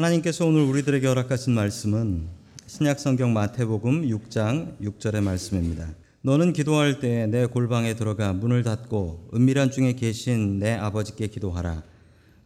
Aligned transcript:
하나님께서 0.00 0.46
오늘 0.46 0.62
우리들에게 0.62 1.06
허락하신 1.06 1.52
말씀은 1.54 2.26
신약성경 2.66 3.34
마태복음 3.34 4.08
6장 4.08 4.78
6절의 4.80 5.22
말씀입니다. 5.22 5.88
너는 6.22 6.54
기도할 6.54 7.00
때 7.00 7.26
내 7.26 7.44
골방에 7.44 7.94
들어가 7.96 8.32
문을 8.32 8.62
닫고 8.62 9.28
은밀한 9.34 9.70
중에 9.70 9.92
계신 9.92 10.58
내 10.58 10.72
아버지께 10.72 11.26
기도하라. 11.26 11.82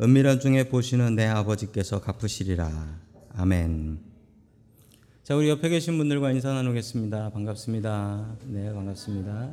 은밀한 0.01 0.41
중에 0.41 0.69
보시는 0.69 1.15
내 1.15 1.27
아버지께서 1.27 2.01
갚으시리라. 2.01 2.99
아멘. 3.37 4.01
자, 5.23 5.37
우리 5.37 5.49
옆에 5.49 5.69
계신 5.69 5.97
분들과 5.97 6.33
인사 6.33 6.53
나누겠습니다. 6.53 7.31
반갑습니다. 7.31 8.37
네, 8.49 8.73
반갑습니다. 8.73 9.51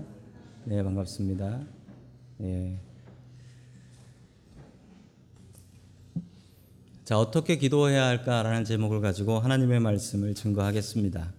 네, 0.66 0.84
반갑습니다. 0.84 1.62
예. 2.42 2.80
자, 7.04 7.18
어떻게 7.18 7.58
기도해야 7.58 8.06
할까라는 8.06 8.64
제목을 8.64 9.02
가지고 9.02 9.40
하나님의 9.40 9.80
말씀을 9.80 10.36
증거하겠습니다. 10.36 11.34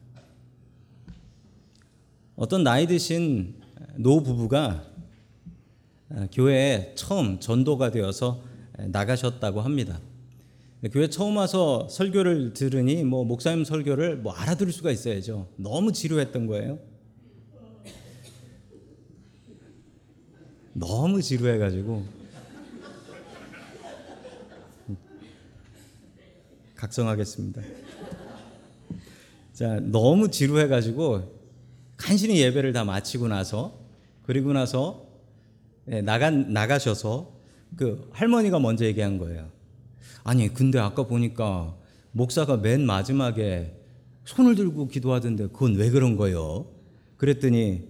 어떤 2.34 2.64
나이 2.64 2.88
드신 2.88 3.54
노 3.94 4.24
부부가 4.24 4.84
교회에 6.32 6.94
처음 6.96 7.38
전도가 7.38 7.92
되어서 7.92 8.42
나가셨다고 8.76 9.60
합니다. 9.60 10.00
교회 10.90 11.08
처음 11.08 11.36
와서 11.36 11.86
설교를 11.88 12.54
들으니 12.54 13.04
뭐 13.04 13.24
목사님 13.24 13.64
설교를 13.64 14.16
뭐 14.16 14.32
알아들을 14.32 14.72
수가 14.72 14.90
있어야죠. 14.90 15.46
너무 15.54 15.92
지루했던 15.92 16.48
거예요. 16.48 16.80
너무 20.72 21.22
지루해가지고 21.22 22.21
각성하겠습니다. 26.82 27.62
자, 29.52 29.78
너무 29.80 30.32
지루해 30.32 30.66
가지고 30.66 31.32
간신히 31.96 32.40
예배를 32.40 32.72
다 32.72 32.82
마치고 32.82 33.28
나서 33.28 33.78
그리고 34.24 34.52
나서 34.52 35.06
예, 35.88 36.00
나가 36.00 36.30
나가셔서 36.30 37.30
그 37.76 38.08
할머니가 38.12 38.58
먼저 38.58 38.84
얘기한 38.84 39.18
거예요. 39.18 39.48
아니 40.24 40.52
근데 40.52 40.80
아까 40.80 41.04
보니까 41.06 41.76
목사가 42.10 42.56
맨 42.56 42.84
마지막에 42.84 43.76
손을 44.24 44.56
들고 44.56 44.88
기도하던데 44.88 45.48
그건 45.48 45.76
왜 45.76 45.88
그런 45.88 46.16
거예요? 46.16 46.66
그랬더니 47.16 47.88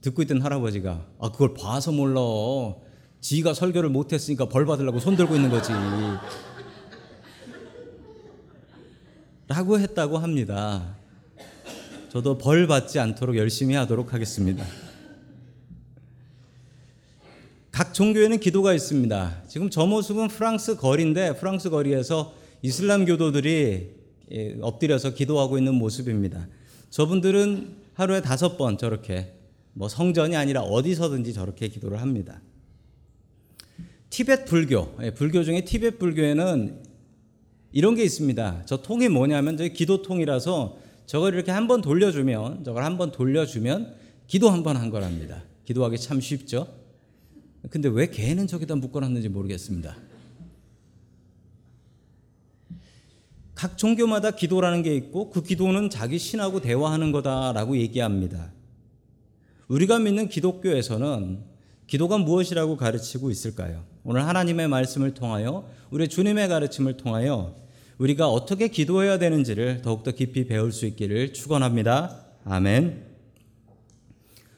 듣고 0.00 0.22
있던 0.22 0.42
할아버지가 0.42 1.06
아 1.18 1.32
그걸 1.32 1.54
봐서 1.54 1.90
몰라. 1.90 2.20
지가 3.20 3.52
설교를 3.54 3.88
못 3.88 4.12
했으니까 4.12 4.48
벌 4.48 4.64
받으려고 4.64 5.00
손 5.00 5.16
들고 5.16 5.34
있는 5.34 5.50
거지. 5.50 5.72
라고 9.48 9.78
했다고 9.78 10.18
합니다. 10.18 10.96
저도 12.08 12.36
벌 12.36 12.66
받지 12.66 12.98
않도록 12.98 13.36
열심히 13.36 13.76
하도록 13.76 14.12
하겠습니다. 14.12 14.64
각 17.70 17.94
종교에는 17.94 18.40
기도가 18.40 18.74
있습니다. 18.74 19.44
지금 19.46 19.70
저 19.70 19.86
모습은 19.86 20.28
프랑스 20.28 20.76
거리인데 20.76 21.36
프랑스 21.36 21.70
거리에서 21.70 22.34
이슬람 22.62 23.04
교도들이 23.04 23.94
예, 24.32 24.56
엎드려서 24.60 25.14
기도하고 25.14 25.58
있는 25.58 25.74
모습입니다. 25.74 26.48
저분들은 26.90 27.76
하루에 27.94 28.22
다섯 28.22 28.56
번 28.56 28.78
저렇게 28.78 29.32
뭐 29.74 29.88
성전이 29.88 30.34
아니라 30.34 30.62
어디서든지 30.62 31.32
저렇게 31.34 31.68
기도를 31.68 32.00
합니다. 32.00 32.40
티벳 34.10 34.46
불교, 34.46 34.96
예, 35.02 35.12
불교 35.12 35.44
중에 35.44 35.64
티벳 35.64 36.00
불교에는 36.00 36.85
이런 37.76 37.94
게 37.94 38.02
있습니다. 38.04 38.62
저 38.64 38.78
통이 38.80 39.10
뭐냐면 39.10 39.58
저 39.58 39.68
기도통이라서 39.68 40.78
저걸 41.04 41.34
이렇게 41.34 41.50
한 41.50 41.66
번 41.68 41.82
돌려주면 41.82 42.64
저걸 42.64 42.82
한 42.82 42.96
번 42.96 43.12
돌려주면 43.12 43.94
기도 44.26 44.48
한 44.48 44.62
번 44.62 44.78
한 44.78 44.88
거랍니다. 44.88 45.42
기도하기 45.66 45.98
참 45.98 46.18
쉽죠. 46.22 46.68
근데 47.68 47.90
왜 47.90 48.06
개는 48.08 48.46
저기다 48.46 48.76
묶어놨는지 48.76 49.28
모르겠습니다. 49.28 49.94
각 53.54 53.76
종교마다 53.76 54.30
기도라는 54.30 54.82
게 54.82 54.96
있고 54.96 55.28
그 55.28 55.42
기도는 55.42 55.90
자기 55.90 56.18
신하고 56.18 56.62
대화하는 56.62 57.12
거다라고 57.12 57.76
얘기합니다. 57.76 58.52
우리가 59.68 59.98
믿는 59.98 60.30
기독교에서는 60.30 61.40
기도가 61.86 62.16
무엇이라고 62.16 62.78
가르치고 62.78 63.30
있을까요? 63.30 63.84
오늘 64.02 64.26
하나님의 64.26 64.66
말씀을 64.68 65.12
통하여 65.12 65.68
우리 65.90 66.08
주님의 66.08 66.48
가르침을 66.48 66.96
통하여 66.96 67.65
우리가 67.98 68.28
어떻게 68.28 68.68
기도해야 68.68 69.18
되는지를 69.18 69.82
더욱더 69.82 70.10
깊이 70.10 70.46
배울 70.46 70.72
수 70.72 70.86
있기를 70.86 71.32
축원합니다. 71.32 72.24
아멘. 72.44 73.04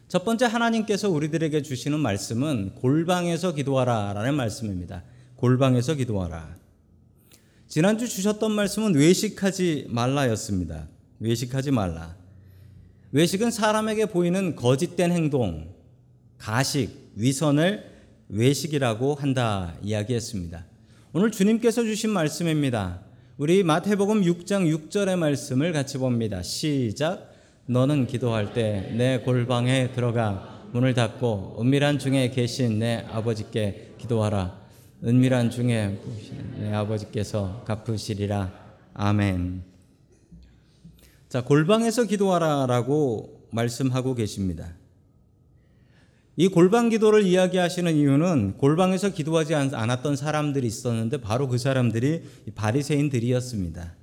첫 0.09 0.25
번째 0.25 0.47
하나님께서 0.47 1.11
우리들에게 1.11 1.63
주시는 1.63 2.01
말씀은 2.01 2.75
골방에서 2.77 3.55
기도하라라는 3.55 4.35
말씀입니다. 4.35 5.05
골방에서 5.37 5.95
기도하라. 5.95 6.57
지난주 7.69 8.09
주셨던 8.09 8.51
말씀은 8.53 8.95
외식하지 8.95 9.87
말라였습니다. 9.91 10.89
외식하지 11.21 11.71
말라. 11.71 12.17
외식은 13.13 13.51
사람에게 13.51 14.07
보이는 14.07 14.57
거짓된 14.57 15.13
행동, 15.13 15.75
가식, 16.39 17.13
위선을 17.15 17.85
외식이라고 18.31 19.15
한다 19.15 19.75
이야기했습니다. 19.83 20.65
오늘 21.13 21.31
주님께서 21.31 21.83
주신 21.83 22.11
말씀입니다. 22.11 23.08
우리 23.39 23.63
마태복음 23.63 24.23
6장 24.23 24.67
6절의 24.91 25.17
말씀을 25.17 25.73
같이 25.73 25.97
봅니다. 25.97 26.43
시작. 26.43 27.33
너는 27.67 28.09
기도할 28.09 28.53
때 28.53 28.93
내 28.97 29.21
골방에 29.21 29.93
들어가 29.93 30.67
문을 30.73 30.93
닫고 30.93 31.59
은밀한 31.61 32.01
중에 32.01 32.31
계신 32.31 32.81
내 32.81 33.07
아버지께 33.09 33.95
기도하라. 33.99 34.59
은밀한 35.05 35.51
중에 35.51 36.01
내 36.59 36.73
아버지께서 36.73 37.63
갚으시리라. 37.65 38.53
아멘. 38.95 39.63
자, 41.29 41.45
골방에서 41.45 42.07
기도하라라고 42.07 43.47
말씀하고 43.53 44.17
계십니다. 44.17 44.75
이 46.41 46.47
골방 46.47 46.89
기도를 46.89 47.25
이야기하시는 47.25 47.97
이유는 47.97 48.59
골방에서 48.59 49.09
기도하지 49.09 49.57
않았던 49.57 50.15
사람들이 50.15 50.69
있었는데 50.69 51.21
바로 51.21 51.49
그 51.49 51.59
사람들이 51.59 52.23
바리새인들이었습니다. 52.55 53.97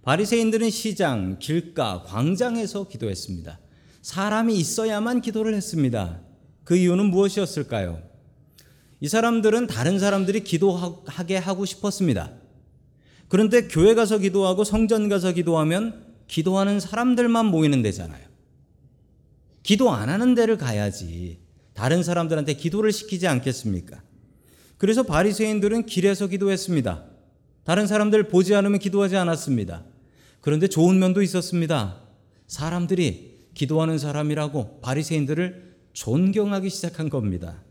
바리새인들은 0.00 0.70
시장, 0.70 1.38
길가, 1.38 2.02
광장에서 2.06 2.88
기도했습니다. 2.88 3.60
사람이 4.00 4.56
있어야만 4.56 5.20
기도를 5.20 5.52
했습니다. 5.52 6.22
그 6.64 6.76
이유는 6.76 7.10
무엇이었을까요? 7.10 8.00
이 9.00 9.08
사람들은 9.08 9.66
다른 9.66 9.98
사람들이 9.98 10.42
기도하게 10.44 11.36
하고 11.36 11.66
싶었습니다. 11.66 12.32
그런데 13.28 13.68
교회 13.68 13.94
가서 13.94 14.16
기도하고 14.16 14.64
성전 14.64 15.10
가서 15.10 15.32
기도하면 15.32 16.06
기도하는 16.26 16.80
사람들만 16.80 17.44
모이는 17.44 17.82
데잖아요. 17.82 18.30
기도 19.62 19.90
안 19.90 20.08
하는 20.08 20.34
데를 20.34 20.56
가야지. 20.56 21.49
다른 21.80 22.02
사람들한테 22.02 22.52
기도를 22.56 22.92
시키지 22.92 23.26
않겠습니까? 23.26 24.02
그래서 24.76 25.02
바리새인들은 25.02 25.86
길에서 25.86 26.26
기도했습니다. 26.26 27.06
다른 27.64 27.86
사람들 27.86 28.28
보지 28.28 28.54
않으면 28.54 28.78
기도하지 28.78 29.16
않았습니다. 29.16 29.84
그런데 30.42 30.68
좋은 30.68 30.98
면도 30.98 31.22
있었습니다. 31.22 32.02
사람들이 32.46 33.46
기도하는 33.54 33.96
사람이라고 33.96 34.80
바리새인들을 34.82 35.76
존경하기 35.94 36.68
시작한 36.68 37.08
겁니다. 37.08 37.62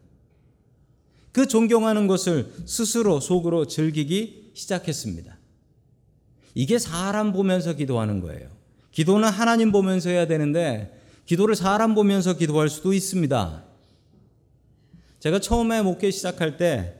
그 1.31 1.45
존경하는 1.45 2.07
것을 2.07 2.51
스스로 2.65 3.19
속으로 3.19 3.67
즐기기 3.67 4.53
시작했습니다. 4.55 5.37
이게 6.55 6.79
사람 6.79 7.31
보면서 7.31 7.73
기도하는 7.73 8.21
거예요. 8.21 8.49
기도는 8.91 9.29
하나님 9.29 9.71
보면서 9.71 10.09
해야 10.09 10.25
되는데 10.25 10.99
기도를 11.27 11.55
사람 11.55 11.93
보면서 11.93 12.35
기도할 12.37 12.69
수도 12.69 12.91
있습니다. 12.91 13.68
제가 15.19 15.39
처음에 15.39 15.81
목회 15.81 16.11
시작할 16.11 16.57
때 16.57 16.95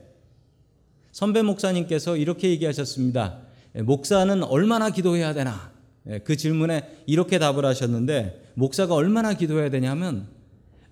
선배 1.10 1.42
목사님께서 1.42 2.16
이렇게 2.16 2.50
얘기하셨습니다. 2.50 3.40
예, 3.76 3.82
목사는 3.82 4.42
얼마나 4.44 4.90
기도해야 4.90 5.32
되나? 5.32 5.72
예, 6.06 6.18
그 6.18 6.36
질문에 6.36 7.02
이렇게 7.06 7.38
답을 7.38 7.64
하셨는데 7.64 8.52
목사가 8.54 8.94
얼마나 8.94 9.32
기도해야 9.34 9.70
되냐면 9.70 10.28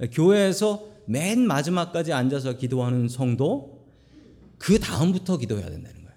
예, 0.01 0.07
교회에서 0.07 0.87
맨 1.07 1.47
마지막까지 1.47 2.13
앉아서 2.13 2.55
기도하는 2.57 3.09
성도 3.09 3.87
그 4.59 4.79
다음부터 4.79 5.39
기도해야 5.39 5.69
된다는 5.69 6.03
거예요. 6.03 6.17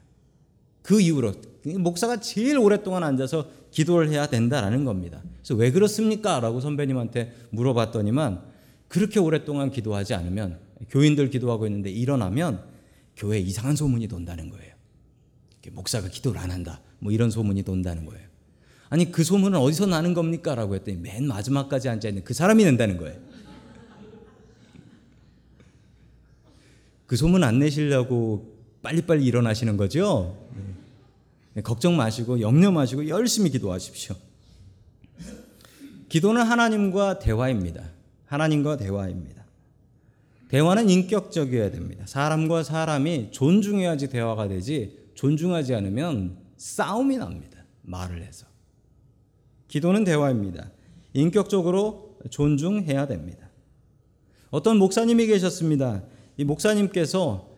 그 0.81 0.99
이후로 0.99 1.33
목사가 1.77 2.19
제일 2.19 2.57
오랫동안 2.57 3.03
앉아서 3.03 3.47
기도를 3.69 4.09
해야 4.09 4.27
된다라는 4.27 4.83
겁니다. 4.83 5.21
그래서 5.37 5.55
왜 5.55 5.71
그렇습니까? 5.71 6.39
라고 6.39 6.59
선배님한테 6.59 7.33
물어봤더니만 7.51 8.41
그렇게 8.87 9.19
오랫동안 9.19 9.71
기도하지 9.71 10.13
않으면 10.13 10.70
교인들 10.89 11.29
기도하고 11.29 11.67
있는데 11.67 11.89
일어나면 11.89 12.63
교회 13.15 13.39
이상한 13.39 13.75
소문이 13.75 14.07
돈다는 14.07 14.49
거예요. 14.49 14.73
목사가 15.71 16.09
기도를 16.09 16.39
안 16.39 16.51
한다. 16.51 16.81
뭐 16.99 17.11
이런 17.11 17.29
소문이 17.29 17.63
돈다는 17.63 18.05
거예요. 18.05 18.27
아니 18.89 19.11
그 19.11 19.23
소문은 19.23 19.57
어디서 19.59 19.85
나는 19.85 20.13
겁니까? 20.13 20.55
라고 20.55 20.75
했더니 20.75 20.97
맨 20.97 21.27
마지막까지 21.27 21.87
앉아 21.89 22.09
있는 22.09 22.23
그 22.23 22.33
사람이 22.33 22.63
낸다는 22.65 22.97
거예요. 22.97 23.19
그 27.07 27.15
소문 27.15 27.43
안 27.43 27.59
내시려고 27.59 28.57
빨리빨리 28.81 29.25
일어나시는 29.25 29.77
거죠? 29.77 30.37
네, 31.53 31.61
걱정 31.61 31.97
마시고 31.97 32.39
염려 32.41 32.71
마시고 32.71 33.07
열심히 33.07 33.49
기도하십시오. 33.49 34.15
기도는 36.09 36.41
하나님과 36.41 37.19
대화입니다. 37.19 37.83
하나님과 38.25 38.77
대화입니다. 38.77 39.40
대화는 40.51 40.89
인격적이어야 40.89 41.71
됩니다. 41.71 42.03
사람과 42.05 42.63
사람이 42.63 43.29
존중해야지 43.31 44.09
대화가 44.09 44.49
되지 44.49 44.97
존중하지 45.15 45.73
않으면 45.73 46.39
싸움이 46.57 47.17
납니다. 47.17 47.63
말을 47.83 48.21
해서. 48.21 48.45
기도는 49.69 50.03
대화입니다. 50.03 50.69
인격적으로 51.13 52.17
존중해야 52.29 53.07
됩니다. 53.07 53.49
어떤 54.49 54.77
목사님이 54.77 55.27
계셨습니다. 55.27 56.03
이 56.35 56.43
목사님께서 56.43 57.49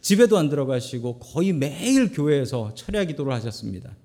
집에도 0.00 0.38
안 0.38 0.48
들어가시고 0.48 1.18
거의 1.18 1.52
매일 1.52 2.12
교회에서 2.12 2.72
철야 2.76 3.04
기도를 3.04 3.32
하셨습니다. 3.32 3.96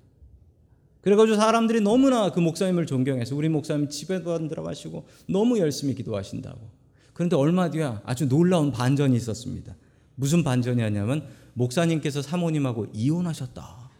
그래가지고 1.02 1.36
사람들이 1.36 1.82
너무나 1.82 2.32
그 2.32 2.40
목사님을 2.40 2.86
존경해서 2.86 3.36
우리 3.36 3.48
목사님 3.48 3.88
집에도 3.88 4.32
안 4.32 4.48
들어가시고 4.48 5.06
너무 5.28 5.60
열심히 5.60 5.94
기도하신다고. 5.94 6.73
그런데 7.14 7.36
얼마 7.36 7.70
뒤에 7.70 7.94
아주 8.04 8.28
놀라운 8.28 8.70
반전이 8.70 9.16
있었습니다. 9.16 9.74
무슨 10.16 10.44
반전이 10.44 10.82
었냐면 10.82 11.26
목사님께서 11.54 12.20
사모님하고 12.20 12.88
이혼하셨다. 12.92 13.90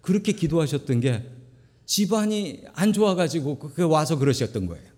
그렇게 0.00 0.32
기도하셨던 0.32 1.00
게 1.00 1.24
집안이 1.86 2.64
안 2.74 2.92
좋아가지고 2.92 3.58
그 3.58 3.84
와서 3.84 4.18
그러셨던 4.18 4.66
거예요. 4.66 4.90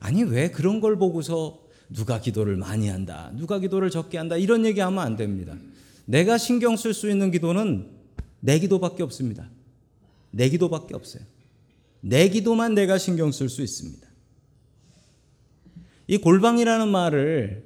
아니 0.00 0.24
왜 0.24 0.50
그런 0.50 0.80
걸 0.80 0.98
보고서 0.98 1.62
누가 1.88 2.20
기도를 2.20 2.56
많이 2.56 2.88
한다, 2.88 3.30
누가 3.36 3.58
기도를 3.58 3.90
적게 3.90 4.18
한다 4.18 4.36
이런 4.36 4.64
얘기하면 4.64 5.04
안 5.04 5.16
됩니다. 5.16 5.56
내가 6.06 6.38
신경 6.38 6.76
쓸 6.76 6.94
수 6.94 7.10
있는 7.10 7.30
기도는 7.30 7.90
내 8.40 8.58
기도밖에 8.58 9.02
없습니다. 9.02 9.48
내 10.30 10.48
기도밖에 10.48 10.94
없어요. 10.94 11.22
내 12.00 12.28
기도만 12.28 12.74
내가 12.74 12.98
신경 12.98 13.30
쓸 13.30 13.48
수 13.48 13.62
있습니다. 13.62 14.01
이 16.12 16.18
골방이라는 16.18 16.88
말을 16.88 17.64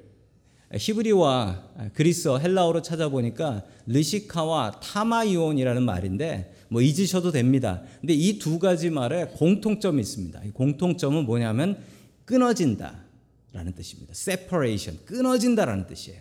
히브리와 0.72 1.90
그리스어 1.94 2.38
헬라어로 2.38 2.80
찾아보니까 2.80 3.64
르시카와 3.88 4.78
타마이온이라는 4.80 5.82
말인데 5.82 6.54
뭐 6.68 6.80
잊으셔도 6.80 7.32
됩니다. 7.32 7.82
근데 8.00 8.14
이 8.14 8.38
두 8.38 8.60
가지 8.60 8.88
말에 8.88 9.24
공통점이 9.34 10.00
있습니다. 10.00 10.40
공통점은 10.54 11.24
뭐냐면 11.26 11.82
끊어진다라는 12.24 13.72
뜻입니다. 13.74 14.12
separation, 14.12 15.04
끊어진다라는 15.06 15.88
뜻이에요. 15.88 16.20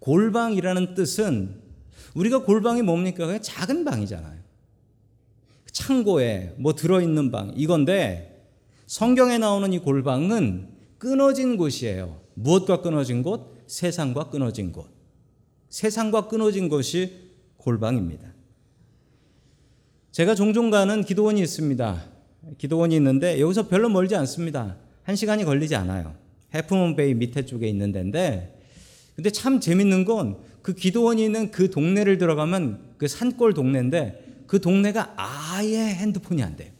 골방이라는 0.00 0.94
뜻은 0.94 1.58
우리가 2.12 2.44
골방이 2.44 2.82
뭡니까? 2.82 3.24
그냥 3.24 3.40
작은 3.40 3.86
방이잖아요. 3.86 4.40
창고에 5.72 6.52
뭐 6.58 6.74
들어있는 6.74 7.30
방 7.30 7.54
이건데 7.56 8.35
성경에 8.86 9.38
나오는 9.38 9.72
이 9.72 9.78
골방은 9.78 10.68
끊어진 10.98 11.56
곳이에요. 11.56 12.20
무엇과 12.34 12.82
끊어진 12.82 13.22
곳? 13.22 13.56
세상과 13.66 14.30
끊어진 14.30 14.72
곳. 14.72 14.86
세상과 15.68 16.28
끊어진 16.28 16.68
것이 16.68 17.32
골방입니다. 17.56 18.32
제가 20.12 20.34
종종 20.34 20.70
가는 20.70 21.04
기도원이 21.04 21.40
있습니다. 21.42 22.04
기도원이 22.58 22.94
있는데 22.96 23.40
여기서 23.40 23.68
별로 23.68 23.88
멀지 23.88 24.14
않습니다. 24.16 24.76
한 25.02 25.16
시간이 25.16 25.44
걸리지 25.44 25.74
않아요. 25.74 26.14
해프먼 26.54 26.96
베이 26.96 27.14
밑에 27.14 27.44
쪽에 27.44 27.68
있는 27.68 27.92
데인데 27.92 28.58
근데 29.14 29.30
참 29.30 29.60
재밌는 29.60 30.04
건 30.04 30.46
그 30.66 30.74
기도원이 30.74 31.24
있는 31.24 31.52
그 31.52 31.70
동네를 31.70 32.18
들어가면 32.18 32.94
그 32.98 33.06
산골 33.06 33.54
동네인데 33.54 34.42
그 34.48 34.60
동네가 34.60 35.14
아예 35.16 35.78
핸드폰이 35.78 36.42
안 36.42 36.56
돼요. 36.56 36.72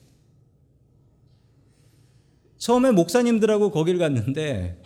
처음에 2.59 2.91
목사님들하고 2.93 3.71
거기를 3.71 3.99
갔는데 3.99 4.81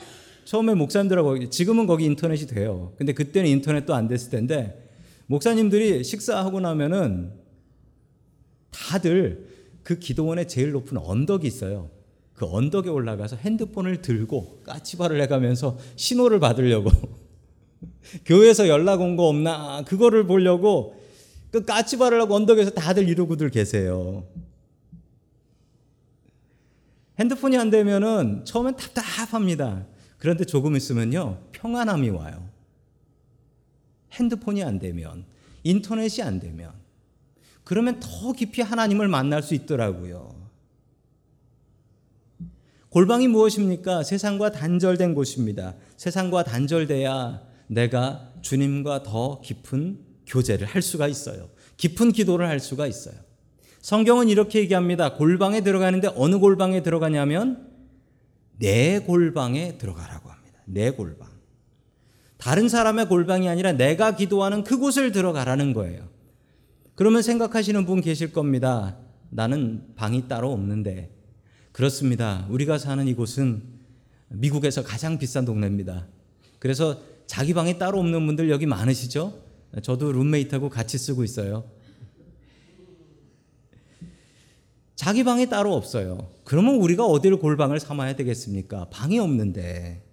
처음에 0.44 0.75
목사님들하고 0.75 1.49
지금은 1.50 1.87
거기 1.87 2.05
인터넷이 2.05 2.46
돼요. 2.46 2.93
근데 2.96 3.12
그때는 3.12 3.49
인터넷도 3.49 3.94
안 3.94 4.08
됐을 4.08 4.31
텐데 4.31 4.88
목사님들이 5.26 6.02
식사하고 6.02 6.61
나면은 6.61 7.32
다들 8.70 9.46
그 9.82 9.99
기도원에 9.99 10.46
제일 10.46 10.72
높은 10.72 10.99
언덕이 10.99 11.46
있어요. 11.46 11.90
그 12.34 12.46
언덕에 12.46 12.88
올라가서 12.88 13.37
핸드폰을 13.37 14.02
들고 14.02 14.61
까치발을 14.64 15.20
해가면서 15.23 15.78
신호를 15.96 16.40
받으려고 16.40 16.90
교회에서 18.26 18.66
연락 18.69 19.00
온 19.02 19.16
거 19.16 19.28
없나 19.28 19.82
그거를 19.87 20.26
보려고 20.26 20.94
그 21.50 21.64
까치발을 21.64 22.20
하고 22.20 22.34
언덕에서 22.34 22.70
다들 22.70 23.08
이러고들 23.08 23.50
계세요. 23.50 24.25
핸드폰이 27.20 27.58
안 27.58 27.69
되면은 27.69 28.46
처음엔 28.46 28.76
답답합니다. 28.76 29.87
그런데 30.17 30.44
조금 30.44 30.75
있으면요 30.75 31.38
평안함이 31.52 32.08
와요. 32.11 32.49
핸드폰이 34.12 34.64
안 34.64 34.78
되면 34.78 35.25
인터넷이 35.62 36.22
안 36.26 36.40
되면 36.40 36.72
그러면 37.62 38.00
더 38.00 38.32
깊이 38.32 38.62
하나님을 38.62 39.06
만날 39.06 39.43
수 39.43 39.55
있더라고요. 39.55 40.40
골방이 42.88 43.28
무엇입니까? 43.28 44.02
세상과 44.02 44.50
단절된 44.50 45.14
곳입니다. 45.14 45.76
세상과 45.96 46.43
단절돼야 46.43 47.43
내가 47.69 48.32
주님과 48.40 49.05
더 49.05 49.40
깊은 49.43 50.00
교제를 50.26 50.66
할 50.66 50.82
수가 50.82 51.06
있어요. 51.06 51.50
깊은 51.76 52.12
기도를 52.12 52.49
할 52.49 52.58
수가 52.58 52.87
있어요. 52.87 53.29
성경은 53.80 54.28
이렇게 54.28 54.60
얘기합니다. 54.60 55.14
골방에 55.14 55.62
들어가는데 55.62 56.10
어느 56.14 56.38
골방에 56.38 56.82
들어가냐면 56.82 57.68
내 58.58 58.98
골방에 59.00 59.78
들어가라고 59.78 60.30
합니다. 60.30 60.58
내 60.66 60.90
골방. 60.90 61.28
다른 62.37 62.68
사람의 62.68 63.08
골방이 63.08 63.49
아니라 63.49 63.72
내가 63.72 64.16
기도하는 64.16 64.64
그곳을 64.64 65.12
들어가라는 65.12 65.72
거예요. 65.72 66.08
그러면 66.94 67.22
생각하시는 67.22 67.87
분 67.87 68.00
계실 68.00 68.32
겁니다. 68.32 68.99
나는 69.30 69.84
방이 69.96 70.28
따로 70.28 70.52
없는데. 70.52 71.10
그렇습니다. 71.72 72.46
우리가 72.50 72.78
사는 72.78 73.06
이곳은 73.06 73.62
미국에서 74.28 74.82
가장 74.82 75.18
비싼 75.18 75.44
동네입니다. 75.44 76.06
그래서 76.58 77.00
자기 77.26 77.54
방이 77.54 77.78
따로 77.78 77.99
없는 78.00 78.26
분들 78.26 78.50
여기 78.50 78.66
많으시죠? 78.66 79.40
저도 79.82 80.12
룸메이트하고 80.12 80.68
같이 80.68 80.99
쓰고 80.99 81.25
있어요. 81.25 81.64
자기 85.00 85.25
방이 85.25 85.49
따로 85.49 85.75
없어요. 85.75 86.28
그러면 86.45 86.75
우리가 86.75 87.07
어디를 87.07 87.38
골방을 87.38 87.80
삼아야 87.80 88.16
되겠습니까? 88.16 88.88
방이 88.90 89.19
없는데. 89.19 90.04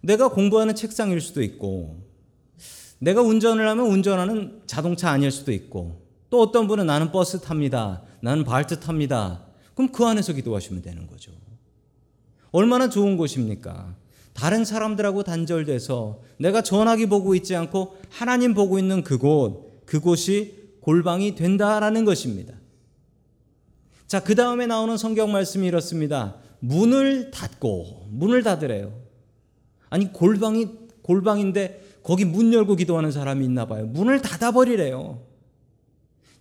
내가 0.00 0.26
공부하는 0.26 0.74
책상일 0.74 1.20
수도 1.20 1.40
있고, 1.40 2.02
내가 2.98 3.22
운전을 3.22 3.68
하면 3.68 3.86
운전하는 3.86 4.60
자동차 4.66 5.10
아닐 5.10 5.30
수도 5.30 5.52
있고, 5.52 6.02
또 6.30 6.40
어떤 6.42 6.66
분은 6.66 6.86
나는 6.86 7.12
버스 7.12 7.40
탑니다. 7.40 8.02
나는 8.20 8.42
발트 8.42 8.80
탑니다. 8.80 9.44
그럼 9.76 9.92
그 9.92 10.04
안에서 10.04 10.32
기도하시면 10.32 10.82
되는 10.82 11.06
거죠. 11.06 11.30
얼마나 12.50 12.88
좋은 12.88 13.16
곳입니까? 13.16 13.94
다른 14.32 14.64
사람들하고 14.64 15.22
단절돼서 15.22 16.22
내가 16.38 16.60
전화기 16.60 17.06
보고 17.06 17.36
있지 17.36 17.54
않고 17.54 17.98
하나님 18.10 18.52
보고 18.52 18.80
있는 18.80 19.04
그곳, 19.04 19.86
그곳이 19.86 20.72
골방이 20.80 21.36
된다라는 21.36 22.04
것입니다. 22.04 22.63
자, 24.06 24.20
그 24.22 24.34
다음에 24.34 24.66
나오는 24.66 24.96
성경 24.96 25.32
말씀이 25.32 25.66
이렇습니다. 25.66 26.36
문을 26.60 27.30
닫고, 27.30 28.08
문을 28.10 28.42
닫으래요. 28.42 28.92
아니, 29.90 30.12
골방이, 30.12 30.68
골방인데 31.02 32.00
거기 32.02 32.24
문 32.24 32.52
열고 32.52 32.76
기도하는 32.76 33.10
사람이 33.10 33.44
있나 33.44 33.66
봐요. 33.66 33.86
문을 33.86 34.20
닫아버리래요. 34.20 35.22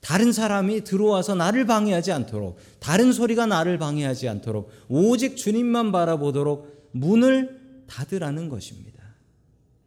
다른 0.01 0.34
사람이 0.34 0.84
들어와서 0.84 1.34
나를 1.34 1.65
방해하지 1.65 2.12
않도록, 2.12 2.58
다른 2.79 3.13
소리가 3.13 3.46
나를 3.46 3.77
방해하지 3.77 4.27
않도록, 4.27 4.70
오직 4.89 5.38
주님만 5.38 5.93
바라보도록 5.93 6.89
문을 6.91 7.86
닫으라는 7.88 8.50
것입니다. 8.50 9.01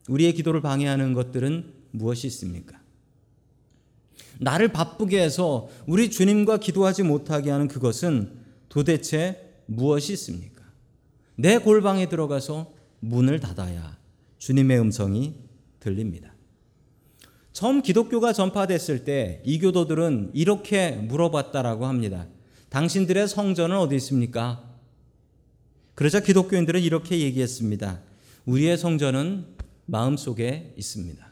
우리의 0.09 0.33
기도를 0.33 0.62
방해하는 0.62 1.12
것들은 1.12 1.73
무엇이 1.90 2.26
있습니까? 2.28 2.80
나를 4.40 4.69
바쁘게 4.69 5.21
해서 5.21 5.69
우리 5.87 6.11
주님과 6.11 6.59
기도하지 6.59 7.02
못하게 7.02 7.50
하는 7.50 7.69
그것은 7.69 8.33
도대체 8.69 9.55
무엇이 9.66 10.12
있습니까? 10.14 10.62
내 11.37 11.59
골방에 11.59 12.09
들어가서 12.09 12.73
문을 13.00 13.40
닫아야 13.40 13.97
주님의 14.38 14.81
음성이 14.81 15.35
들립니다. 15.81 16.35
처음 17.52 17.81
기독교가 17.81 18.33
전파됐을 18.33 19.05
때 19.05 19.40
이교도들은 19.45 20.33
이렇게 20.35 20.90
물어봤다라고 20.90 21.87
합니다. 21.87 22.26
당신들의 22.69 23.28
성전은 23.28 23.78
어디 23.78 23.97
있습니까? 23.97 24.62
그러자 25.95 26.21
기독교인들은 26.21 26.83
이렇게 26.83 27.21
얘기했습니다. 27.21 28.02
우리의 28.45 28.76
성전은 28.76 29.47
마음속에 29.87 30.75
있습니다. 30.76 31.26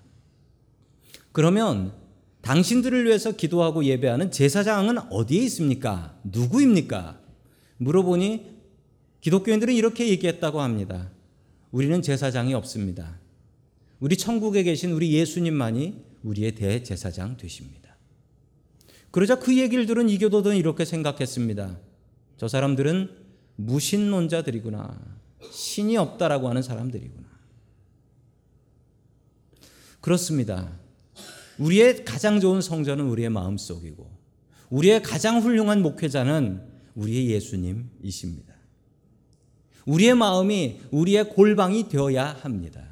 그러면 1.32 1.92
당신들을 2.44 3.06
위해서 3.06 3.32
기도하고 3.32 3.84
예배하는 3.84 4.30
제사장은 4.30 4.98
어디에 5.10 5.42
있습니까? 5.44 6.14
누구입니까? 6.24 7.18
물어보니 7.78 8.54
기독교인들은 9.22 9.72
이렇게 9.72 10.08
얘기했다고 10.08 10.60
합니다. 10.60 11.10
우리는 11.70 12.02
제사장이 12.02 12.52
없습니다. 12.52 13.18
우리 13.98 14.18
천국에 14.18 14.62
계신 14.62 14.92
우리 14.92 15.14
예수님만이 15.14 16.04
우리의 16.22 16.54
대제사장 16.54 17.38
되십니다. 17.38 17.96
그러자 19.10 19.38
그 19.38 19.56
얘기를 19.56 19.86
들은 19.86 20.10
이교도들은 20.10 20.56
이렇게 20.56 20.84
생각했습니다. 20.84 21.78
저 22.36 22.48
사람들은 22.48 23.10
무신론자들이구나. 23.56 25.00
신이 25.50 25.96
없다라고 25.96 26.48
하는 26.48 26.60
사람들이구나. 26.62 27.24
그렇습니다. 30.02 30.83
우리의 31.58 32.04
가장 32.04 32.40
좋은 32.40 32.60
성전은 32.60 33.06
우리의 33.06 33.30
마음 33.30 33.56
속이고, 33.56 34.10
우리의 34.70 35.02
가장 35.02 35.40
훌륭한 35.40 35.82
목회자는 35.82 36.62
우리의 36.94 37.30
예수님이십니다. 37.30 38.54
우리의 39.86 40.14
마음이 40.14 40.80
우리의 40.90 41.30
골방이 41.30 41.88
되어야 41.88 42.26
합니다. 42.40 42.82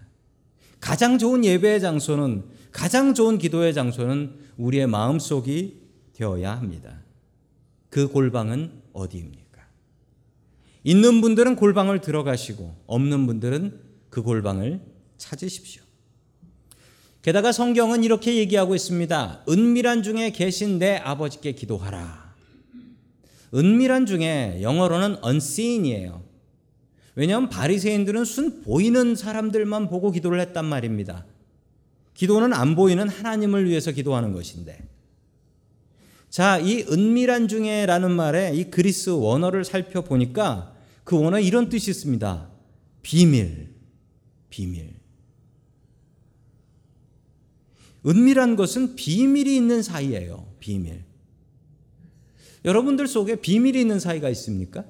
가장 0.80 1.18
좋은 1.18 1.44
예배의 1.44 1.80
장소는 1.80 2.44
가장 2.70 3.14
좋은 3.14 3.38
기도의 3.38 3.72
장소는 3.74 4.38
우리의 4.56 4.86
마음속이 4.86 5.80
되어야 6.12 6.56
합니다. 6.56 7.00
그 7.88 8.08
골방은 8.08 8.82
어디입니까? 8.92 9.62
있는 10.84 11.20
분들은 11.20 11.56
골방을 11.56 12.00
들어가시고 12.00 12.84
없는 12.86 13.26
분들은 13.26 13.80
그 14.10 14.22
골방을 14.22 14.80
찾으십시오. 15.18 15.82
게다가 17.22 17.52
성경은 17.52 18.02
이렇게 18.02 18.34
얘기하고 18.36 18.74
있습니다. 18.74 19.44
은밀한 19.48 20.02
중에 20.02 20.30
계신 20.32 20.78
내 20.80 20.96
아버지께 20.96 21.52
기도하라. 21.52 22.34
은밀한 23.54 24.06
중에 24.06 24.58
영어로는 24.60 25.18
unseen이에요. 25.24 26.22
왜냐하면 27.14 27.48
바리새인들은 27.48 28.24
순 28.24 28.62
보이는 28.62 29.14
사람들만 29.14 29.88
보고 29.88 30.10
기도를 30.10 30.40
했단 30.40 30.64
말입니다. 30.64 31.24
기도는 32.14 32.52
안 32.52 32.74
보이는 32.74 33.08
하나님을 33.08 33.68
위해서 33.68 33.92
기도하는 33.92 34.32
것인데. 34.32 34.82
자, 36.28 36.58
이 36.58 36.84
은밀한 36.90 37.46
중에라는 37.46 38.10
말에 38.10 38.52
이 38.54 38.64
그리스 38.64 39.10
원어를 39.10 39.64
살펴보니까 39.64 40.74
그 41.04 41.20
원어 41.20 41.38
이런 41.38 41.68
뜻이 41.68 41.90
있습니다. 41.90 42.48
비밀, 43.02 43.68
비밀. 44.48 44.91
은밀한 48.06 48.56
것은 48.56 48.96
비밀이 48.96 49.54
있는 49.54 49.82
사이예요. 49.82 50.46
비밀. 50.58 51.04
여러분들 52.64 53.06
속에 53.06 53.36
비밀이 53.36 53.80
있는 53.80 54.00
사이가 54.00 54.28
있습니까? 54.30 54.84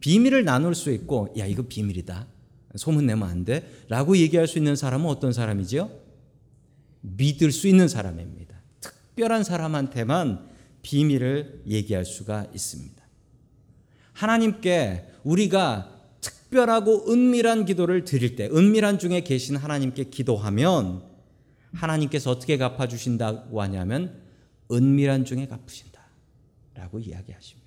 비밀을 0.00 0.44
나눌 0.44 0.74
수 0.74 0.90
있고, 0.92 1.34
야, 1.38 1.46
이거 1.46 1.62
비밀이다. 1.62 2.26
소문 2.76 3.06
내면 3.06 3.28
안 3.28 3.44
돼. 3.44 3.68
라고 3.88 4.16
얘기할 4.16 4.46
수 4.46 4.58
있는 4.58 4.76
사람은 4.76 5.06
어떤 5.06 5.32
사람이지요? 5.32 5.90
믿을 7.02 7.52
수 7.52 7.68
있는 7.68 7.88
사람입니다. 7.88 8.54
특별한 8.80 9.44
사람한테만 9.44 10.48
비밀을 10.82 11.64
얘기할 11.66 12.04
수가 12.04 12.46
있습니다. 12.54 13.02
하나님께 14.12 15.06
우리가 15.24 16.00
특별하고 16.20 17.10
은밀한 17.10 17.64
기도를 17.64 18.04
드릴 18.04 18.36
때, 18.36 18.48
은밀한 18.52 18.98
중에 18.98 19.22
계신 19.22 19.56
하나님께 19.56 20.04
기도하면 20.04 21.02
하나님께서 21.72 22.30
어떻게 22.30 22.56
갚아주신다고 22.56 23.60
하냐면 23.62 24.22
은밀한 24.70 25.24
중에 25.24 25.46
갚으신다. 25.46 26.00
라고 26.74 26.98
이야기하십니다. 26.98 27.62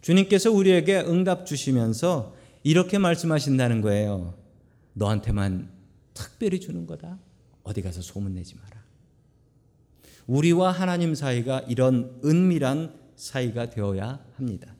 주님께서 0.00 0.52
우리에게 0.52 1.00
응답 1.00 1.46
주시면서 1.46 2.34
이렇게 2.62 2.98
말씀하신다는 2.98 3.80
거예요. 3.80 4.34
너한테만 4.92 5.70
특별히 6.14 6.60
주는 6.60 6.86
거다. 6.86 7.18
어디 7.62 7.82
가서 7.82 8.02
소문내지 8.02 8.54
마라. 8.56 8.82
우리와 10.26 10.72
하나님 10.72 11.14
사이가 11.14 11.60
이런 11.68 12.20
은밀한 12.24 12.98
사이가 13.16 13.70
되어야 13.70 14.24
합니다. 14.36 14.74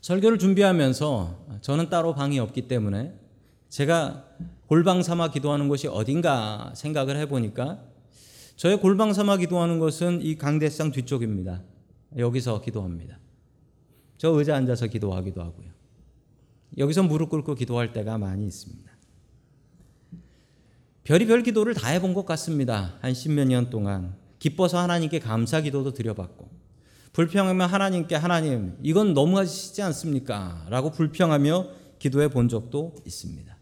설교를 0.00 0.38
준비하면서 0.38 1.60
저는 1.62 1.88
따로 1.90 2.14
방이 2.14 2.38
없기 2.38 2.68
때문에 2.68 3.18
제가 3.68 4.28
골방 4.66 5.02
삼아 5.02 5.30
기도하는 5.30 5.68
곳이 5.68 5.86
어딘가 5.86 6.72
생각을 6.74 7.16
해보니까 7.18 7.82
저의 8.56 8.80
골방 8.80 9.12
삼아 9.12 9.36
기도하는 9.36 9.78
곳은 9.78 10.22
이 10.22 10.36
강대상 10.36 10.90
뒤쪽입니다. 10.90 11.62
여기서 12.16 12.60
기도합니다. 12.62 13.18
저 14.18 14.30
의자 14.30 14.56
앉아서 14.56 14.86
기도하기도 14.86 15.40
하고요. 15.42 15.68
여기서 16.78 17.02
무릎 17.02 17.30
꿇고 17.30 17.54
기도할 17.54 17.92
때가 17.92 18.18
많이 18.18 18.46
있습니다. 18.46 18.90
별이별 21.04 21.44
기도를 21.44 21.74
다 21.74 21.88
해본 21.88 22.14
것 22.14 22.26
같습니다. 22.26 22.96
한 23.00 23.14
십몇 23.14 23.46
년 23.46 23.70
동안. 23.70 24.16
기뻐서 24.38 24.78
하나님께 24.78 25.20
감사 25.20 25.60
기도도 25.60 25.92
드려봤고, 25.92 26.50
불평하면 27.12 27.68
하나님께 27.68 28.16
하나님, 28.16 28.76
이건 28.82 29.14
너무하시지 29.14 29.80
않습니까? 29.82 30.66
라고 30.68 30.90
불평하며 30.90 31.68
기도해 31.98 32.28
본 32.28 32.48
적도 32.48 32.94
있습니다. 33.06 33.55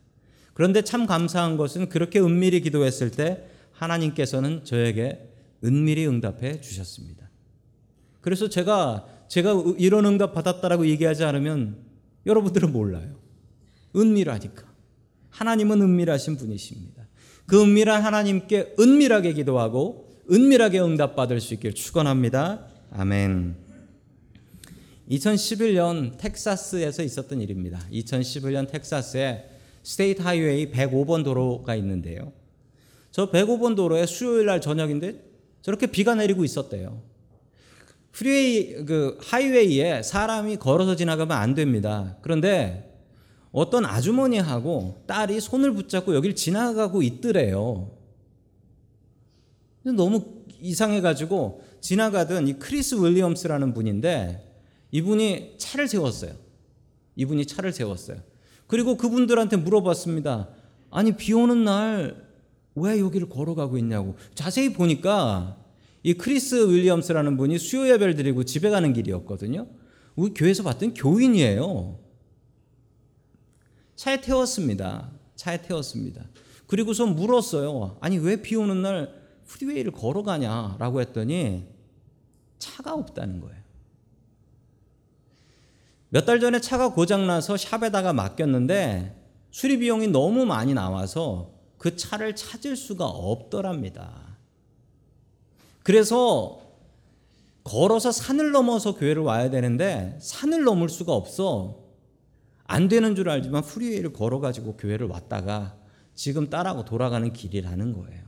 그런데 0.54 0.82
참 0.82 1.06
감사한 1.06 1.56
것은 1.56 1.88
그렇게 1.88 2.20
은밀히 2.20 2.60
기도했을 2.60 3.10
때 3.10 3.44
하나님께서는 3.72 4.64
저에게 4.64 5.28
은밀히 5.64 6.06
응답해 6.06 6.60
주셨습니다. 6.60 7.28
그래서 8.20 8.48
제가 8.48 9.06
제가 9.28 9.64
이런 9.78 10.06
응답 10.06 10.32
받았다라고 10.32 10.86
얘기하지 10.86 11.24
않으면 11.24 11.76
여러분들은 12.26 12.72
몰라요. 12.72 13.16
은밀하니까. 13.96 14.64
하나님은 15.30 15.82
은밀하신 15.82 16.36
분이십니다. 16.36 17.08
그 17.46 17.60
은밀한 17.60 18.02
하나님께 18.02 18.76
은밀하게 18.78 19.32
기도하고 19.32 20.22
은밀하게 20.30 20.80
응답받을 20.80 21.40
수 21.40 21.54
있길 21.54 21.74
축원합니다. 21.74 22.66
아멘. 22.92 23.56
2011년 25.10 26.16
텍사스에서 26.16 27.02
있었던 27.02 27.40
일입니다. 27.40 27.80
2011년 27.92 28.70
텍사스에 28.70 29.53
State 29.84 30.22
Highway 30.22 30.72
105번 30.72 31.22
도로가 31.22 31.76
있는데요. 31.76 32.32
저 33.10 33.30
105번 33.30 33.76
도로에 33.76 34.06
수요일 34.06 34.46
날 34.46 34.60
저녁인데 34.60 35.22
저렇게 35.62 35.86
비가 35.86 36.14
내리고 36.14 36.44
있었대요. 36.44 37.00
Freeway 38.10 38.84
그 38.86 39.18
highway에 39.20 40.02
사람이 40.02 40.56
걸어서 40.56 40.96
지나가면 40.96 41.36
안 41.36 41.54
됩니다. 41.54 42.16
그런데 42.22 42.92
어떤 43.52 43.84
아주머니하고 43.84 45.04
딸이 45.06 45.40
손을 45.40 45.72
붙잡고 45.74 46.14
여길 46.14 46.34
지나가고 46.34 47.02
있더래요. 47.02 47.90
너무 49.84 50.24
이상해가지고 50.60 51.62
지나가던 51.80 52.48
이 52.48 52.54
크리스 52.54 52.94
윌리엄스라는 52.94 53.74
분인데 53.74 54.50
이분이 54.92 55.56
차를 55.58 55.88
세웠어요. 55.88 56.32
이분이 57.16 57.46
차를 57.46 57.72
세웠어요. 57.72 58.33
그리고 58.66 58.96
그분들한테 58.96 59.56
물어봤습니다. 59.56 60.48
아니, 60.90 61.16
비 61.16 61.32
오는 61.32 61.64
날 61.64 62.24
왜 62.76 62.98
여기를 62.98 63.28
걸어가고 63.28 63.78
있냐고. 63.78 64.16
자세히 64.34 64.72
보니까 64.72 65.56
이 66.02 66.14
크리스 66.14 66.68
윌리엄스라는 66.68 67.36
분이 67.36 67.58
수요 67.58 67.88
예배를 67.92 68.16
드리고 68.16 68.44
집에 68.44 68.68
가는 68.68 68.92
길이었거든요. 68.92 69.66
우리 70.16 70.34
교회에서 70.34 70.62
봤던 70.64 70.94
교인이에요. 70.94 71.98
차에 73.96 74.20
태웠습니다. 74.20 75.10
차에 75.36 75.62
태웠습니다. 75.62 76.24
그리고서 76.66 77.06
물었어요. 77.06 77.96
아니 78.00 78.18
왜 78.18 78.36
비 78.42 78.56
오는 78.56 78.82
날 78.82 79.14
freeway를 79.46 79.92
걸어가냐라고 79.92 81.00
했더니 81.00 81.66
차가 82.58 82.94
없다는 82.94 83.40
거예요. 83.40 83.63
몇 86.14 86.26
달 86.26 86.38
전에 86.38 86.60
차가 86.60 86.92
고장나서 86.92 87.56
샵에다가 87.56 88.12
맡겼는데 88.12 89.20
수리 89.50 89.80
비용이 89.80 90.06
너무 90.06 90.46
많이 90.46 90.72
나와서 90.72 91.50
그 91.76 91.96
차를 91.96 92.36
찾을 92.36 92.76
수가 92.76 93.04
없더랍니다. 93.04 94.38
그래서 95.82 96.60
걸어서 97.64 98.12
산을 98.12 98.52
넘어서 98.52 98.94
교회를 98.94 99.22
와야 99.22 99.50
되는데 99.50 100.16
산을 100.20 100.62
넘을 100.62 100.88
수가 100.88 101.12
없어 101.12 101.82
안 102.62 102.86
되는 102.86 103.16
줄 103.16 103.28
알지만 103.28 103.64
프리웨이를 103.64 104.12
걸어가지고 104.12 104.76
교회를 104.76 105.08
왔다가 105.08 105.76
지금 106.14 106.48
딸하고 106.48 106.84
돌아가는 106.84 107.32
길이라는 107.32 107.92
거예요. 107.92 108.22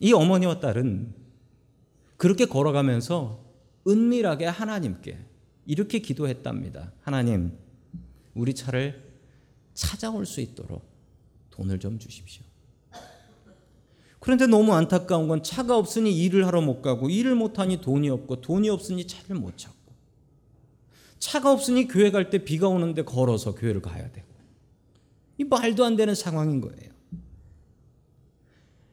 이 0.00 0.12
어머니와 0.12 0.60
딸은 0.60 1.14
그렇게 2.18 2.44
걸어가면서 2.44 3.51
은밀하게 3.86 4.46
하나님께 4.46 5.18
이렇게 5.66 5.98
기도했답니다. 5.98 6.92
하나님, 7.02 7.52
우리 8.34 8.54
차를 8.54 9.02
찾아올 9.74 10.26
수 10.26 10.40
있도록 10.40 10.82
돈을 11.50 11.78
좀 11.78 11.98
주십시오. 11.98 12.44
그런데 14.18 14.46
너무 14.46 14.72
안타까운 14.72 15.26
건 15.26 15.42
차가 15.42 15.76
없으니 15.76 16.16
일을 16.16 16.46
하러 16.46 16.60
못 16.60 16.80
가고 16.80 17.10
일을 17.10 17.34
못 17.34 17.58
하니 17.58 17.80
돈이 17.80 18.08
없고 18.08 18.40
돈이 18.40 18.68
없으니 18.68 19.06
차를 19.06 19.36
못 19.36 19.58
찾고 19.58 19.92
차가 21.18 21.50
없으니 21.52 21.88
교회 21.88 22.10
갈 22.10 22.30
때 22.30 22.44
비가 22.44 22.68
오는데 22.68 23.02
걸어서 23.02 23.54
교회를 23.54 23.82
가야 23.82 24.10
되고 24.12 24.28
이 25.38 25.44
말도 25.44 25.84
안 25.84 25.96
되는 25.96 26.14
상황인 26.14 26.60
거예요. 26.60 26.92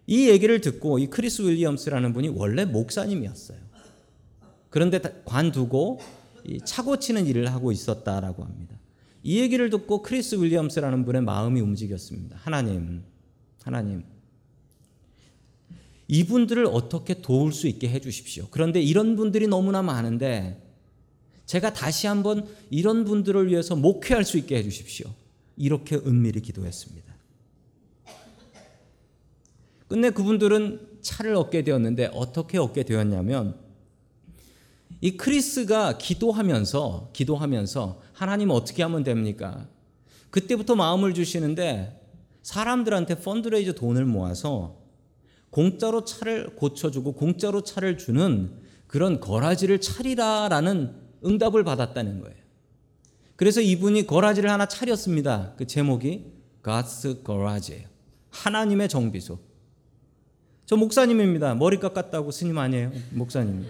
이 0.07 0.29
얘기를 0.29 0.59
듣고 0.61 0.97
이 0.97 1.07
크리스 1.07 1.43
윌리엄스라는 1.43 2.13
분이 2.13 2.29
원래 2.29 2.65
목사님이었어요. 2.65 3.59
그런데 4.69 4.99
관두고 5.25 5.99
차 6.65 6.83
고치는 6.83 7.25
일을 7.27 7.51
하고 7.51 7.71
있었다라고 7.71 8.43
합니다. 8.43 8.77
이 9.23 9.39
얘기를 9.39 9.69
듣고 9.69 10.01
크리스 10.01 10.35
윌리엄스라는 10.35 11.05
분의 11.05 11.21
마음이 11.23 11.59
움직였습니다. 11.59 12.37
하나님, 12.39 13.03
하나님, 13.63 14.03
이분들을 16.07 16.65
어떻게 16.65 17.21
도울 17.21 17.51
수 17.51 17.67
있게 17.67 17.89
해 17.89 17.99
주십시오. 17.99 18.47
그런데 18.49 18.81
이런 18.81 19.15
분들이 19.15 19.47
너무나 19.47 19.81
많은데 19.83 20.65
제가 21.45 21.73
다시 21.73 22.07
한번 22.07 22.47
이런 22.69 23.05
분들을 23.05 23.49
위해서 23.49 23.75
목회할 23.75 24.23
수 24.23 24.37
있게 24.37 24.57
해 24.57 24.63
주십시오. 24.63 25.07
이렇게 25.57 25.95
은밀히 25.97 26.41
기도했습니다. 26.41 27.13
끝내 29.87 30.11
그분들은 30.11 30.99
차를 31.01 31.35
얻게 31.35 31.63
되었는데 31.63 32.11
어떻게 32.13 32.57
얻게 32.57 32.83
되었냐면 32.83 33.55
이 35.01 35.15
크리스가 35.15 35.97
기도하면서 35.97 37.11
기도하면서 37.13 38.01
하나님 38.13 38.49
어떻게 38.49 38.83
하면 38.83 39.03
됩니까? 39.03 39.67
그때부터 40.29 40.75
마음을 40.75 41.13
주시는데 41.13 41.99
사람들한테 42.43 43.21
펀드레이저 43.21 43.73
돈을 43.73 44.05
모아서 44.05 44.77
공짜로 45.49 46.03
차를 46.05 46.55
고쳐주고 46.55 47.13
공짜로 47.13 47.63
차를 47.63 47.97
주는 47.97 48.51
그런 48.87 49.19
거라지를 49.19 49.81
차리라라는 49.81 50.95
응답을 51.25 51.63
받았다는 51.63 52.21
거예요. 52.21 52.35
그래서 53.35 53.61
이분이 53.61 54.05
거라지를 54.05 54.49
하나 54.49 54.67
차렸습니다. 54.67 55.53
그 55.57 55.65
제목이 55.65 56.25
God's 56.61 57.25
Garage예요. 57.25 57.87
하나님의 58.31 58.89
정비소. 58.89 59.39
저 60.65 60.75
목사님입니다. 60.75 61.55
머리 61.55 61.79
깎았다고 61.79 62.31
스님 62.31 62.57
아니에요. 62.57 62.91
목사님. 63.11 63.65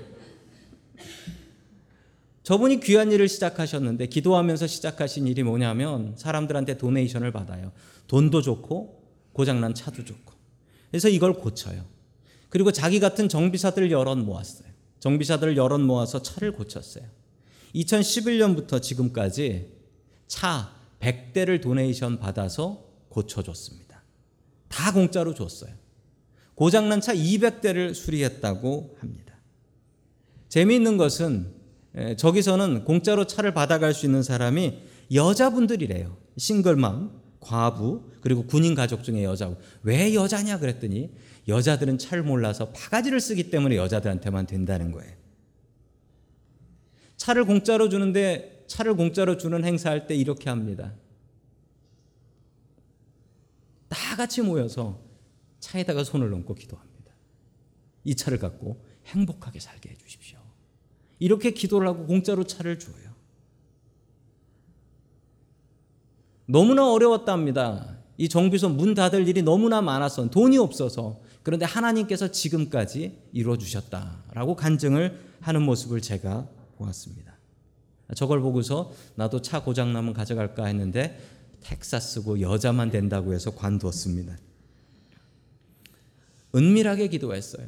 저분이 2.43 2.79
귀한 2.79 3.11
일을 3.11 3.27
시작하셨는데 3.27 4.07
기도하면서 4.07 4.65
시작하신 4.67 5.27
일이 5.27 5.43
뭐냐면 5.43 6.15
사람들한테 6.17 6.77
도네이션을 6.77 7.31
받아요. 7.31 7.71
돈도 8.07 8.41
좋고 8.41 9.03
고장난 9.33 9.75
차도 9.75 10.03
좋고. 10.03 10.33
그래서 10.89 11.09
이걸 11.09 11.33
고쳐요. 11.33 11.85
그리고 12.49 12.71
자기 12.71 12.99
같은 12.99 13.29
정비사들 13.29 13.91
여럿 13.91 14.17
모았어요. 14.17 14.67
정비사들 14.99 15.55
여럿 15.57 15.79
모아서 15.79 16.21
차를 16.21 16.53
고쳤어요. 16.53 17.05
2011년부터 17.75 18.81
지금까지 18.81 19.71
차 20.27 20.73
100대를 20.99 21.61
도네이션 21.61 22.19
받아서 22.19 22.83
고쳐줬습니다. 23.09 24.03
다 24.67 24.91
공짜로 24.91 25.33
줬어요. 25.33 25.73
고장난 26.55 26.99
차 26.99 27.13
200대를 27.13 27.93
수리했다고 27.93 28.97
합니다. 28.99 29.28
재미있는 30.49 30.97
것은 30.97 31.53
저기서는 32.17 32.83
공짜로 32.85 33.25
차를 33.25 33.53
받아갈 33.53 33.93
수 33.93 34.05
있는 34.05 34.23
사람이 34.23 34.79
여자분들이래요. 35.13 36.17
싱글맘, 36.37 37.19
과부, 37.39 38.11
그리고 38.21 38.45
군인 38.45 38.75
가족 38.75 39.03
중에 39.03 39.23
여자고. 39.23 39.57
왜 39.83 40.13
여자냐 40.13 40.59
그랬더니 40.59 41.11
여자들은 41.47 41.97
차를 41.97 42.23
몰라서 42.23 42.71
바가지를 42.71 43.19
쓰기 43.19 43.49
때문에 43.49 43.75
여자들한테만 43.75 44.45
된다는 44.45 44.91
거예요. 44.91 45.13
차를 47.17 47.45
공짜로 47.45 47.89
주는데 47.89 48.65
차를 48.67 48.95
공짜로 48.95 49.37
주는 49.37 49.63
행사할 49.63 50.07
때 50.07 50.15
이렇게 50.15 50.49
합니다. 50.49 50.93
다 53.89 54.15
같이 54.15 54.41
모여서 54.41 55.01
차에다가 55.59 56.03
손을 56.03 56.33
얹고 56.33 56.55
기도합니다. 56.55 57.13
이 58.03 58.15
차를 58.15 58.37
갖고 58.37 58.85
행복하게 59.07 59.59
살게 59.59 59.89
해주십시오. 59.89 60.38
이렇게 61.19 61.51
기도를 61.51 61.87
하고 61.87 62.05
공짜로 62.05 62.45
차를 62.45 62.79
줘요. 62.79 63.09
너무나 66.45 66.91
어려웠답니다. 66.91 67.97
이 68.17 68.27
정비소 68.27 68.69
문 68.69 68.95
닫을 68.95 69.27
일이 69.27 69.41
너무나 69.43 69.81
많아서 69.81 70.29
돈이 70.29 70.57
없어서 70.57 71.21
그런데 71.43 71.65
하나님께서 71.65 72.31
지금까지 72.31 73.17
이루어 73.31 73.57
주셨다라고 73.57 74.55
간증을 74.55 75.19
하는 75.41 75.61
모습을 75.61 76.01
제가 76.01 76.49
보았습니다. 76.77 77.37
저걸 78.15 78.41
보고서 78.41 78.91
나도 79.15 79.41
차 79.41 79.63
고장 79.63 79.93
나면 79.93 80.13
가져갈까 80.13 80.65
했는데 80.65 81.19
텍사스고 81.61 82.41
여자만 82.41 82.89
된다고 82.89 83.33
해서 83.33 83.51
관두었습니다. 83.51 84.37
은밀하게 86.55 87.09
기도했어요. 87.09 87.67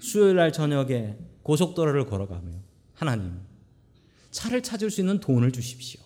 수요일 0.00 0.36
날 0.36 0.52
저녁에 0.52 1.16
고속도로를 1.42 2.06
걸어가며 2.06 2.52
하나님 2.94 3.40
차를 4.30 4.62
찾을 4.62 4.90
수 4.90 5.00
있는 5.00 5.20
돈을 5.20 5.52
주십시오. 5.52 6.00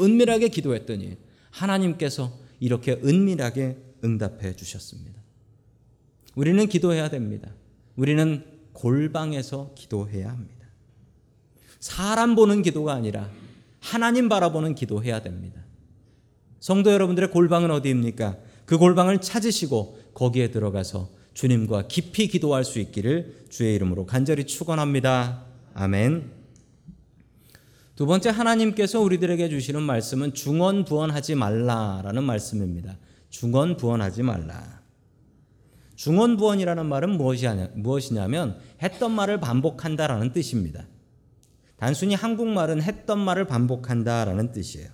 은밀하게 0.00 0.48
기도했더니 0.48 1.16
하나님께서 1.50 2.32
이렇게 2.60 2.92
은밀하게 2.92 3.78
응답해 4.04 4.56
주셨습니다. 4.56 5.20
우리는 6.34 6.66
기도해야 6.66 7.10
됩니다. 7.10 7.52
우리는 7.96 8.44
골방에서 8.72 9.72
기도해야 9.74 10.30
합니다. 10.30 10.66
사람 11.78 12.34
보는 12.34 12.62
기도가 12.62 12.94
아니라 12.94 13.30
하나님 13.80 14.28
바라보는 14.28 14.74
기도해야 14.74 15.20
됩니다. 15.20 15.60
성도 16.60 16.92
여러분들의 16.92 17.30
골방은 17.32 17.70
어디입니까? 17.70 18.38
그 18.64 18.78
골방을 18.78 19.20
찾으시고 19.20 20.12
거기에 20.14 20.50
들어가서 20.50 21.10
주님과 21.34 21.88
깊이 21.88 22.28
기도할 22.28 22.64
수 22.64 22.78
있기를 22.78 23.46
주의 23.48 23.74
이름으로 23.74 24.06
간절히 24.06 24.44
축원합니다. 24.44 25.44
아멘. 25.74 26.30
두 27.96 28.06
번째 28.06 28.30
하나님께서 28.30 29.00
우리들에게 29.00 29.48
주시는 29.48 29.82
말씀은 29.82 30.34
중언부언하지 30.34 31.34
말라라는 31.34 32.24
말씀입니다. 32.24 32.96
중언부언하지 33.30 34.22
말라. 34.22 34.82
중언부언이라는 35.96 36.86
말은 36.86 37.16
무엇이냐면 37.76 38.58
했던 38.82 39.12
말을 39.12 39.40
반복한다라는 39.40 40.32
뜻입니다. 40.32 40.86
단순히 41.76 42.14
한국말은 42.14 42.82
했던 42.82 43.18
말을 43.18 43.46
반복한다라는 43.46 44.52
뜻이에요. 44.52 44.88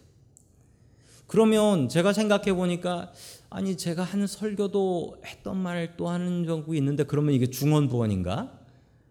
그러면 1.27 1.89
제가 1.89 2.13
생각해 2.13 2.53
보니까 2.55 3.13
아니 3.51 3.77
제가 3.77 4.03
한 4.03 4.27
설교도 4.27 5.23
했던 5.25 5.57
말 5.57 5.97
또 5.97 6.09
하는 6.09 6.45
적이 6.45 6.77
있는데 6.79 7.05
그러면 7.05 7.35
이게 7.35 7.47
중언부언인가? 7.47 8.53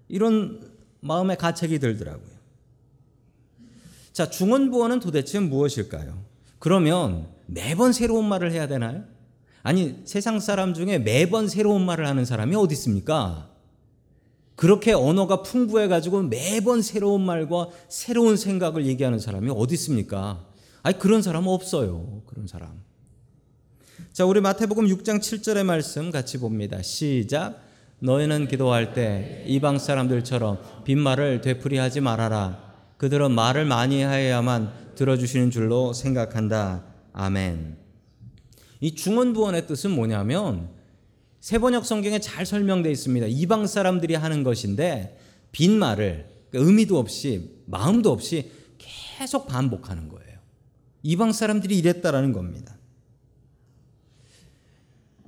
이런 0.07 0.61
마음의 1.01 1.37
가책이 1.37 1.79
들더라고요. 1.79 2.37
자, 4.13 4.29
중언부언은 4.29 4.99
도대체 4.99 5.39
무엇일까요? 5.39 6.23
그러면 6.59 7.27
매번 7.45 7.93
새로운 7.93 8.27
말을 8.27 8.51
해야 8.51 8.67
되나요? 8.67 9.03
아니, 9.63 10.01
세상 10.05 10.39
사람 10.39 10.73
중에 10.73 10.97
매번 10.97 11.47
새로운 11.47 11.85
말을 11.85 12.07
하는 12.07 12.25
사람이 12.25 12.55
어디 12.55 12.73
있습니까? 12.73 13.49
그렇게 14.55 14.93
언어가 14.93 15.43
풍부해 15.43 15.87
가지고 15.87 16.23
매번 16.23 16.81
새로운 16.81 17.21
말과 17.21 17.69
새로운 17.89 18.37
생각을 18.37 18.87
얘기하는 18.87 19.19
사람이 19.19 19.51
어디 19.55 19.75
있습니까? 19.75 20.47
아니 20.81 20.97
그런 20.97 21.21
사람 21.21 21.45
없어요. 21.45 22.23
그런 22.25 22.47
사람. 22.47 22.81
자, 24.13 24.25
우리 24.25 24.41
마태복음 24.41 24.85
6장 24.85 25.19
7절의 25.19 25.63
말씀 25.63 26.11
같이 26.11 26.37
봅니다. 26.37 26.81
시작. 26.83 27.63
너희는 27.99 28.47
기도할 28.47 28.93
때 28.93 29.43
이방 29.47 29.79
사람들처럼 29.79 30.83
빈말을 30.85 31.41
되풀이하지 31.41 32.01
말아라. 32.01 32.63
그들은 32.97 33.31
말을 33.31 33.65
많이 33.65 34.03
하여야만 34.03 34.93
들어주시는 34.95 35.49
줄로 35.49 35.93
생각한다. 35.93 36.83
아멘. 37.13 37.77
이 38.81 38.93
중언부언의 38.93 39.65
뜻은 39.65 39.91
뭐냐면 39.91 40.69
세번역 41.39 41.83
성경에 41.83 42.19
잘 42.19 42.45
설명되어 42.45 42.91
있습니다. 42.91 43.25
이방 43.27 43.65
사람들이 43.65 44.13
하는 44.13 44.43
것인데 44.43 45.17
빈말을 45.51 46.27
그러니까 46.51 46.69
의미도 46.69 46.99
없이 46.99 47.63
마음도 47.65 48.11
없이 48.11 48.51
계속 48.77 49.47
반복하는 49.47 50.07
거예요. 50.07 50.37
이방 51.01 51.31
사람들이 51.31 51.77
이랬다라는 51.79 52.33
겁니다. 52.33 52.77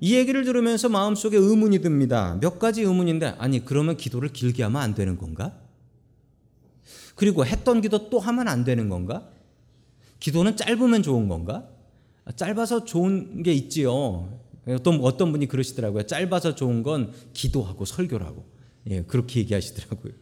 이 0.02 0.16
얘기를 0.16 0.46
들으면서 0.46 0.90
마음속에 0.90 1.38
의문이 1.38 1.80
듭니다. 1.80 2.38
몇 2.40 2.58
가지 2.60 2.82
의문인데 2.82 3.36
아니 3.38 3.66
그러면 3.66 3.98
기도를 3.98 4.30
길게 4.30 4.64
하면 4.64 4.82
안 4.82 4.96
되는 4.96 5.18
건가? 5.18 5.58
그리고 7.16 7.46
했던 7.46 7.82
기도 7.82 8.10
또 8.10 8.20
하면 8.20 8.48
안 8.48 8.64
되는 8.64 8.88
건가? 8.88 9.28
기도는 10.20 10.56
짧으면 10.56 11.04
좋은 11.04 11.28
건가? 11.28 11.68
짧아서 12.36 12.86
좋은 12.86 13.44
게 13.44 13.52
있지요. 13.54 14.40
어떤 14.68 15.02
어떤 15.02 15.32
분이 15.32 15.48
그러시더라고요. 15.48 16.04
짧아서 16.04 16.56
좋은 16.56 16.84
건 16.84 17.12
기도하고 17.34 17.86
설교라고. 17.86 18.46
예, 18.90 19.02
그렇게 19.04 19.42
얘기하시더라고요. 19.42 20.14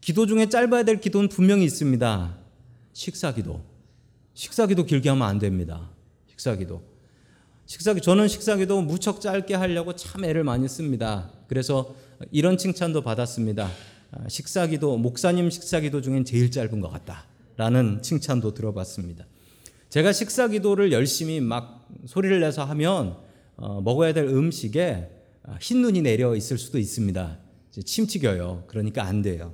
기도 0.00 0.26
중에 0.26 0.48
짧아야 0.48 0.84
될 0.84 1.00
기도는 1.00 1.28
분명히 1.28 1.64
있습니다. 1.64 2.38
식사 2.92 3.34
기도. 3.34 3.64
식사 4.34 4.66
기도 4.66 4.84
길게 4.84 5.08
하면 5.08 5.26
안 5.26 5.38
됩니다. 5.38 5.90
식사 6.28 6.54
기도. 6.54 6.82
식사기 7.68 8.00
저는 8.00 8.28
식사기도 8.28 8.80
무척 8.80 9.20
짧게 9.20 9.54
하려고 9.54 9.94
참 9.94 10.24
애를 10.24 10.42
많이 10.42 10.66
씁니다. 10.66 11.30
그래서 11.48 11.94
이런 12.32 12.56
칭찬도 12.56 13.02
받았습니다. 13.02 13.70
아, 14.10 14.26
식사기도 14.26 14.96
목사님 14.96 15.50
식사기도 15.50 16.00
중엔 16.00 16.24
제일 16.24 16.50
짧은 16.50 16.80
것 16.80 16.88
같다라는 16.88 18.00
칭찬도 18.00 18.54
들어봤습니다. 18.54 19.26
제가 19.90 20.14
식사기도를 20.14 20.92
열심히 20.92 21.40
막 21.40 21.86
소리를 22.06 22.40
내서 22.40 22.64
하면 22.64 23.18
어, 23.56 23.82
먹어야 23.82 24.14
될 24.14 24.24
음식에 24.24 25.10
아, 25.42 25.58
흰 25.60 25.82
눈이 25.82 26.00
내려 26.00 26.34
있을 26.34 26.56
수도 26.56 26.78
있습니다. 26.78 27.38
침튀겨요. 27.84 28.64
그러니까 28.66 29.04
안 29.04 29.20
돼요. 29.20 29.52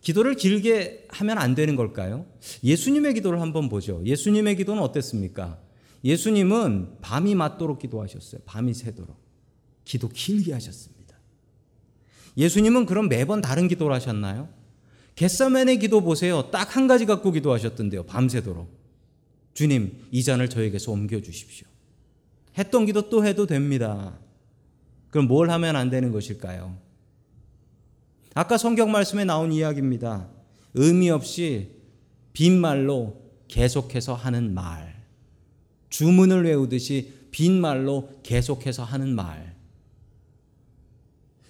기도를 0.00 0.34
길게 0.34 1.06
하면 1.08 1.38
안 1.38 1.54
되는 1.54 1.76
걸까요? 1.76 2.26
예수님의 2.64 3.14
기도를 3.14 3.40
한번 3.40 3.68
보죠. 3.68 4.02
예수님의 4.04 4.56
기도는 4.56 4.82
어땠습니까? 4.82 5.69
예수님은 6.04 6.98
밤이 7.00 7.34
맞도록 7.34 7.78
기도하셨어요. 7.78 8.42
밤이 8.44 8.74
새도록. 8.74 9.18
기도 9.84 10.08
길게 10.08 10.52
하셨습니다. 10.52 11.16
예수님은 12.36 12.86
그럼 12.86 13.08
매번 13.08 13.40
다른 13.40 13.68
기도를 13.68 13.94
하셨나요? 13.94 14.48
겟사맨의 15.16 15.78
기도 15.78 16.00
보세요. 16.00 16.50
딱 16.50 16.76
한 16.76 16.86
가지 16.86 17.04
갖고 17.04 17.32
기도하셨던데요. 17.32 18.04
밤새도록. 18.04 18.80
주님, 19.52 20.06
이 20.10 20.22
잔을 20.22 20.48
저에게서 20.48 20.92
옮겨 20.92 21.20
주십시오. 21.20 21.66
했던 22.56 22.86
기도 22.86 23.10
또 23.10 23.26
해도 23.26 23.46
됩니다. 23.46 24.18
그럼 25.10 25.26
뭘 25.26 25.50
하면 25.50 25.76
안 25.76 25.90
되는 25.90 26.12
것일까요? 26.12 26.78
아까 28.34 28.56
성경 28.56 28.92
말씀에 28.92 29.24
나온 29.24 29.52
이야기입니다. 29.52 30.28
의미 30.74 31.10
없이 31.10 31.72
빈말로 32.32 33.20
계속해서 33.48 34.14
하는 34.14 34.54
말. 34.54 34.89
주문을 35.90 36.44
외우듯이 36.44 37.12
빈말로 37.30 38.08
계속해서 38.22 38.82
하는 38.84 39.14
말. 39.14 39.54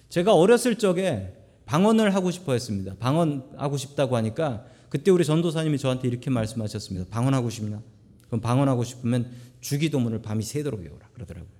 제가 0.09 0.35
어렸을 0.35 0.77
적에 0.77 1.33
방언을 1.65 2.13
하고 2.13 2.31
싶어 2.31 2.51
했습니다. 2.51 2.95
방언하고 2.99 3.77
싶다고 3.77 4.17
하니까 4.17 4.65
그때 4.89 5.09
우리 5.09 5.23
전도사님이 5.23 5.77
저한테 5.77 6.09
이렇게 6.09 6.29
말씀하셨습니다. 6.29 7.07
방언하고 7.09 7.49
싶나? 7.49 7.81
그럼 8.27 8.41
방언하고 8.41 8.83
싶으면 8.83 9.31
주기도문을 9.61 10.21
밤이 10.21 10.43
새도록 10.43 10.81
외우라 10.81 11.07
그러더라고요. 11.13 11.51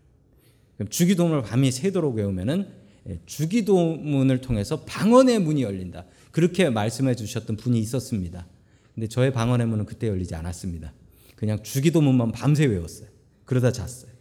그럼 0.76 0.90
주기도문을 0.90 1.44
밤이 1.44 1.72
새도록 1.72 2.16
외우면은 2.16 2.68
예, 3.08 3.20
주기도문을 3.26 4.42
통해서 4.42 4.82
방언의 4.82 5.40
문이 5.40 5.64
열린다. 5.64 6.06
그렇게 6.32 6.70
말씀해 6.70 7.16
주셨던 7.16 7.56
분이 7.58 7.80
있었습니다. 7.80 8.46
근데 8.94 9.08
저의 9.08 9.32
방언의 9.32 9.68
문은 9.68 9.86
그때 9.86 10.08
열리지 10.08 10.36
않았습니다. 10.36 10.94
그냥 11.42 11.64
주기도문만 11.64 12.34
밤새 12.34 12.66
외웠어요. 12.66 13.10
그러다 13.46 13.72
잤어요. 13.72 14.12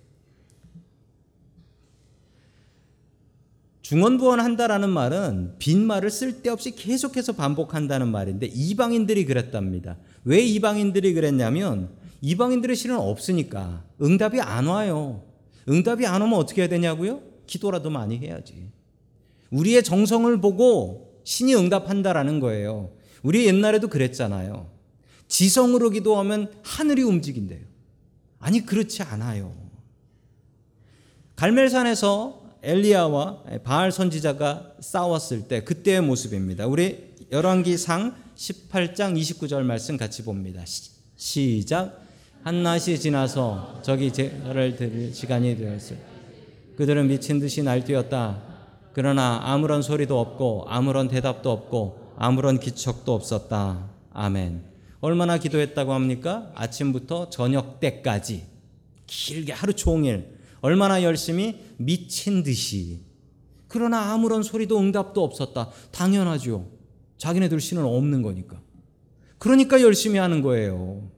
중언부언 3.82 4.40
한다라는 4.40 4.88
말은 4.88 5.56
빈말을 5.58 6.08
쓸데없이 6.08 6.74
계속해서 6.74 7.34
반복한다는 7.34 8.08
말인데 8.08 8.46
이방인들이 8.46 9.26
그랬답니다. 9.26 9.98
왜 10.24 10.40
이방인들이 10.40 11.12
그랬냐면 11.12 11.90
이방인들의 12.22 12.74
실은 12.74 12.96
없으니까 12.96 13.84
응답이 14.00 14.40
안 14.40 14.68
와요. 14.68 15.22
응답이 15.68 16.06
안 16.06 16.22
오면 16.22 16.38
어떻게 16.38 16.62
해야 16.62 16.70
되냐고요? 16.70 17.20
기도라도 17.46 17.90
많이 17.90 18.16
해야지. 18.16 18.70
우리의 19.50 19.82
정성을 19.82 20.40
보고 20.40 21.20
신이 21.24 21.54
응답한다라는 21.54 22.40
거예요. 22.40 22.92
우리 23.22 23.44
옛날에도 23.44 23.88
그랬잖아요. 23.88 24.79
지성으로 25.30 25.90
기도하면 25.90 26.52
하늘이 26.62 27.02
움직인대요. 27.02 27.60
아니 28.40 28.66
그렇지 28.66 29.02
않아요. 29.04 29.54
갈멜산에서 31.36 32.42
엘리야와 32.62 33.44
바알 33.64 33.92
선지자가 33.92 34.74
싸웠을 34.80 35.48
때 35.48 35.64
그때의 35.64 36.02
모습입니다. 36.02 36.66
우리 36.66 37.14
열왕기상 37.32 38.14
18장 38.36 39.18
29절 39.18 39.62
말씀 39.62 39.96
같이 39.96 40.24
봅니다. 40.24 40.62
시 41.16 41.64
작. 41.64 41.98
한 42.42 42.62
낮이 42.62 42.98
지나서 42.98 43.80
저기 43.82 44.12
제를 44.12 44.76
드릴 44.76 45.14
시간이 45.14 45.56
되었어요. 45.56 45.98
그들은 46.76 47.06
미친 47.06 47.38
듯이 47.38 47.62
날뛰었다. 47.62 48.42
그러나 48.94 49.40
아무런 49.44 49.82
소리도 49.82 50.18
없고 50.18 50.64
아무런 50.66 51.08
대답도 51.08 51.50
없고 51.50 52.14
아무런 52.16 52.58
기척도 52.58 53.14
없었다. 53.14 53.90
아멘. 54.12 54.69
얼마나 55.00 55.38
기도했다고 55.38 55.92
합니까? 55.92 56.52
아침부터 56.54 57.30
저녁 57.30 57.80
때까지 57.80 58.46
길게 59.06 59.52
하루 59.52 59.72
종일 59.72 60.38
얼마나 60.60 61.02
열심히 61.02 61.60
미친 61.78 62.42
듯이 62.42 63.00
그러나 63.66 64.12
아무런 64.12 64.42
소리도 64.42 64.78
응답도 64.78 65.22
없었다. 65.22 65.70
당연하죠. 65.92 66.68
자기네들 67.18 67.60
신은 67.60 67.84
없는 67.84 68.22
거니까. 68.22 68.60
그러니까 69.38 69.80
열심히 69.80 70.18
하는 70.18 70.42
거예요. 70.42 71.10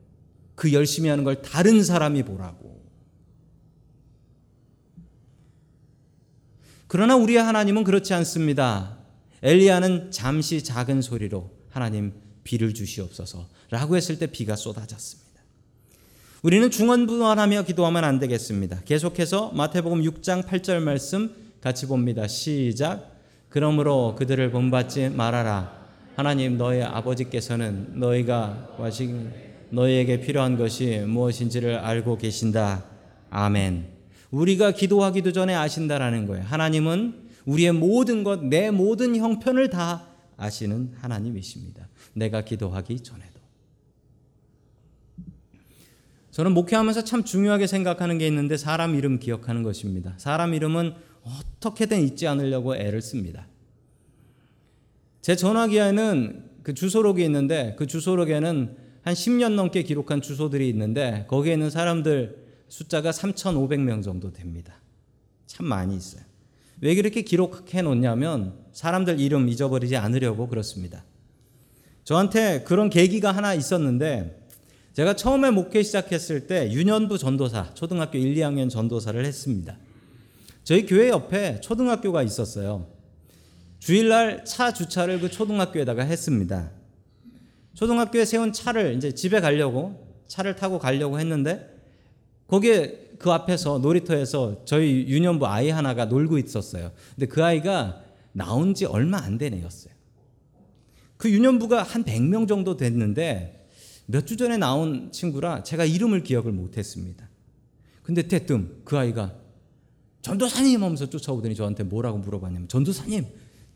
그 0.55 0.73
열심히 0.73 1.09
하는 1.09 1.25
걸 1.25 1.41
다른 1.43 1.83
사람이 1.83 2.23
보라고. 2.25 2.83
그러나 6.87 7.17
우리의 7.17 7.43
하나님은 7.43 7.85
그렇지 7.85 8.13
않습니다. 8.13 8.99
엘리야는 9.43 10.11
잠시 10.11 10.63
작은 10.63 11.01
소리로 11.01 11.51
하나님 11.71 12.13
비를 12.45 12.75
주시옵소서라고 12.75 13.97
했을 13.97 14.19
때 14.19 14.27
비가 14.27 14.57
쏟아졌습니다. 14.57 15.23
우리는 16.43 16.71
중언부언하며 16.71 17.63
기도하면 17.63 18.05
안 18.05 18.19
되겠습니다. 18.19 18.81
계속해서 18.85 19.53
마태복음 19.53 20.03
6장 20.03 20.45
8절 20.45 20.81
말씀 20.81 21.33
같이 21.61 21.87
봅니다. 21.87 22.27
시작. 22.27 23.13
그러므로 23.49 24.17
그들을 24.19 24.51
본받지 24.51 25.11
말아라. 25.11 25.83
하나님 26.17 26.59
너의 26.59 26.83
아버지께서는 26.83 28.01
너희가 28.01 28.75
와시 28.79 29.15
너희에게 29.71 30.21
필요한 30.21 30.59
것이 30.59 30.99
무엇인지를 31.07 31.77
알고 31.77 32.19
계신다. 32.19 32.85
아멘. 33.31 33.87
우리가 34.31 34.73
기도하기도 34.73 35.33
전에 35.33 35.55
아신다라는 35.55 36.27
거예요. 36.27 36.45
하나님은 36.45 37.15
우리의 37.45 37.73
모든 37.73 38.25
것, 38.25 38.45
내 38.45 38.71
모든 38.71 39.17
형편을 39.17 39.71
다 39.71 40.07
아시는 40.43 40.93
하나님이십니다. 40.97 41.89
내가 42.15 42.43
기도하기 42.43 43.01
전에도. 43.01 43.41
저는 46.33 46.53
목회하면서 46.53 47.05
참 47.05 47.25
중요하게 47.25 47.67
생각하는 47.67 48.19
게 48.19 48.27
있는데 48.27 48.57
사람 48.57 48.95
이름 48.95 49.19
기억하는 49.19 49.63
것입니다. 49.63 50.15
사람 50.17 50.55
이름은 50.55 50.95
어떻게든 51.23 52.01
잊지 52.01 52.27
않으려고 52.27 52.75
애를 52.75 53.03
씁니다. 53.03 53.47
제 55.21 55.37
전화기에는 55.37 56.51
그 56.63 56.75
주소록이 56.75 57.23
있는데 57.25 57.77
그 57.79 57.87
주소록에는 57.87 58.77
한 59.03 59.15
10년 59.15 59.55
넘게 59.55 59.83
기록한 59.83 60.23
주소들이 60.23 60.69
있는데 60.71 61.27
거기에 61.29 61.53
있는 61.53 61.71
사람들 61.71 62.43
숫자가 62.69 63.11
3,500명 63.11 64.03
정도 64.03 64.33
됩니다. 64.33 64.75
참 65.47 65.67
많이 65.67 65.97
있어요. 65.97 66.32
왜 66.83 66.97
그렇게 66.97 67.23
기록해 67.23 67.83
놓냐면 67.83 68.55
사람들 68.73 69.21
이름 69.21 69.49
잊어버리지 69.49 69.97
않으려고 69.97 70.49
그렇습니다. 70.49 71.05
저한테 72.03 72.65
그런 72.65 72.91
계기가 72.91 73.31
하나 73.31 73.55
있었는데 73.55 74.49
제가 74.93 75.15
처음에 75.15 75.51
목회 75.51 75.85
시작했을 75.85 76.49
때 76.49 76.73
유년부 76.73 77.19
전도사, 77.19 77.75
초등학교 77.75 78.19
1, 78.19 78.35
2학년 78.35 78.69
전도사를 78.69 79.25
했습니다. 79.25 79.79
저희 80.65 80.85
교회 80.85 81.09
옆에 81.09 81.61
초등학교가 81.61 82.25
있었어요. 82.25 82.89
주일날 83.79 84.45
차 84.45 84.73
주차를 84.73 85.21
그 85.21 85.31
초등학교에다가 85.31 86.03
했습니다. 86.03 86.73
초등학교에 87.75 88.25
세운 88.25 88.53
차를 88.53 88.97
이제 88.97 89.15
집에 89.15 89.41
가려고 89.41 90.05
차를 90.27 90.57
타고 90.57 90.81
가려고 90.81 91.21
했는데 91.21 91.81
거기에 92.49 93.12
그 93.23 93.31
앞에서 93.31 93.79
놀이터에서 93.79 94.65
저희 94.65 95.07
유년부 95.07 95.47
아이 95.47 95.71
하나가 95.71 96.05
놀고 96.07 96.39
있었어요. 96.39 96.91
근데 97.15 97.27
그 97.27 97.43
아이가 97.45 98.03
나온 98.33 98.75
지 98.75 98.85
얼마 98.85 99.19
안 99.19 99.39
된 99.39 99.55
애였어요. 99.55 99.93
그 101.17 101.31
유년부가 101.31 101.83
한 101.85 102.05
100명 102.05 102.49
정도 102.49 102.77
됐는데 102.77 103.69
몇 104.07 104.27
주 104.27 104.37
전에 104.37 104.57
나온 104.59 105.13
친구라 105.13 105.63
제가 105.63 105.85
이름을 105.85 106.25
기억을 106.25 106.51
못 106.53 106.77
했습니다. 106.77 107.29
근데 108.03 108.23
대뜸 108.23 108.83
그 108.85 108.99
아이가 108.99 109.33
전도사님 110.23 110.83
하면서 110.83 111.09
쫓아오더니 111.09 111.55
저한테 111.55 111.85
뭐라고 111.85 112.19
물어봤냐면 112.19 112.69
전도사님 112.69 113.27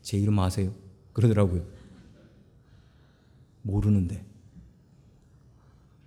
제 0.01 0.17
이름 0.17 0.37
아세요? 0.39 0.73
그러더라고요. 1.13 1.65
모르는데. 3.61 4.23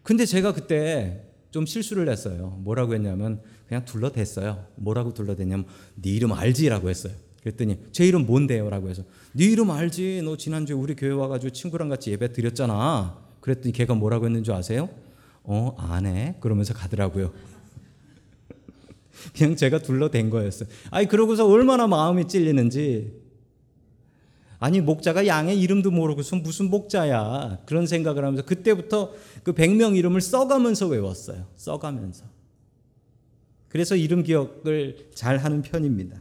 근데 0.03 0.26
제가 0.26 0.53
그때 0.53 1.29
좀 1.50 1.66
실수를 1.66 2.08
했어요. 2.08 2.58
뭐라고 2.62 2.94
했냐면 2.94 3.40
그냥 3.68 3.84
둘러댔어요. 3.84 4.66
뭐라고 4.76 5.12
둘러댔냐면 5.12 5.66
네 5.94 6.10
이름 6.10 6.32
알지라고 6.32 6.88
했어요. 6.88 7.12
그랬더니 7.42 7.78
제 7.92 8.06
이름 8.06 8.26
뭔데요라고 8.26 8.88
해서 8.88 9.02
네 9.32 9.46
이름 9.46 9.70
알지. 9.70 10.22
너 10.24 10.36
지난주에 10.36 10.74
우리 10.74 10.94
교회 10.94 11.10
와가지고 11.12 11.52
친구랑 11.52 11.88
같이 11.88 12.10
예배 12.12 12.32
드렸잖아. 12.32 13.18
그랬더니 13.40 13.72
걔가 13.72 13.94
뭐라고 13.94 14.26
했는 14.26 14.44
줄 14.44 14.54
아세요? 14.54 14.88
어, 15.42 15.74
안 15.78 16.06
해. 16.06 16.36
그러면서 16.40 16.74
가더라고요. 16.74 17.32
그냥 19.36 19.56
제가 19.56 19.78
둘러댄 19.78 20.30
거였어요. 20.30 20.68
아니 20.90 21.08
그러고서 21.08 21.48
얼마나 21.48 21.86
마음이 21.86 22.28
찔리는지 22.28 23.19
아니 24.61 24.81
목자가 24.83 25.27
양의 25.27 25.59
이름도 25.59 25.90
모르고서 25.90 26.37
무슨 26.37 26.68
목자야 26.68 27.62
그런 27.64 27.87
생각을 27.87 28.25
하면서 28.25 28.44
그때부터 28.44 29.14
그 29.42 29.55
100명 29.55 29.96
이름을 29.96 30.20
써가면서 30.20 30.87
외웠어요. 30.87 31.49
써가면서. 31.57 32.27
그래서 33.68 33.96
이름 33.96 34.23
기억을 34.23 35.11
잘 35.14 35.38
하는 35.38 35.62
편입니다. 35.62 36.20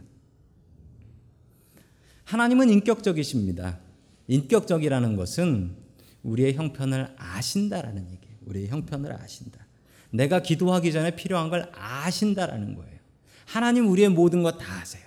하나님은 2.23 2.69
인격적이십니다. 2.69 3.80
인격적이라는 4.28 5.15
것은 5.17 5.75
우리의 6.23 6.54
형편을 6.54 7.13
아신다라는 7.17 8.04
얘기예요. 8.12 8.38
우리의 8.45 8.67
형편을 8.69 9.12
아신다. 9.13 9.65
내가 10.12 10.41
기도하기 10.41 10.91
전에 10.93 11.15
필요한 11.15 11.49
걸 11.49 11.69
아신다라는 11.73 12.75
거예요. 12.75 12.99
하나님 13.45 13.89
우리의 13.89 14.10
모든 14.10 14.43
것 14.43 14.58
다 14.58 14.80
아세요. 14.82 15.04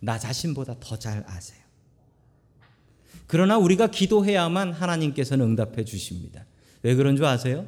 나 0.00 0.18
자신보다 0.18 0.76
더 0.78 0.96
잘 0.96 1.24
아세요. 1.26 1.57
그러나 3.28 3.58
우리가 3.58 3.86
기도해야만 3.88 4.72
하나님께서는 4.72 5.44
응답해 5.46 5.84
주십니다. 5.84 6.44
왜 6.82 6.94
그런 6.96 7.14
줄 7.14 7.26
아세요? 7.26 7.66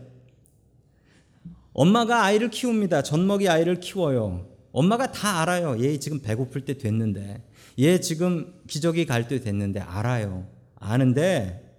엄마가 1.73 2.25
아이를 2.25 2.51
키웁니다. 2.51 3.03
젖먹이 3.03 3.49
아이를 3.49 3.79
키워요. 3.79 4.49
엄마가 4.73 5.13
다 5.13 5.43
알아요. 5.43 5.79
얘 5.85 5.99
지금 5.99 6.21
배고플 6.21 6.65
때 6.65 6.79
됐는데, 6.79 7.43
얘 7.79 8.01
지금 8.01 8.55
기저귀 8.67 9.07
갈 9.07 9.29
때 9.29 9.39
됐는데 9.41 9.81
알아요. 9.81 10.49
아는데 10.77 11.77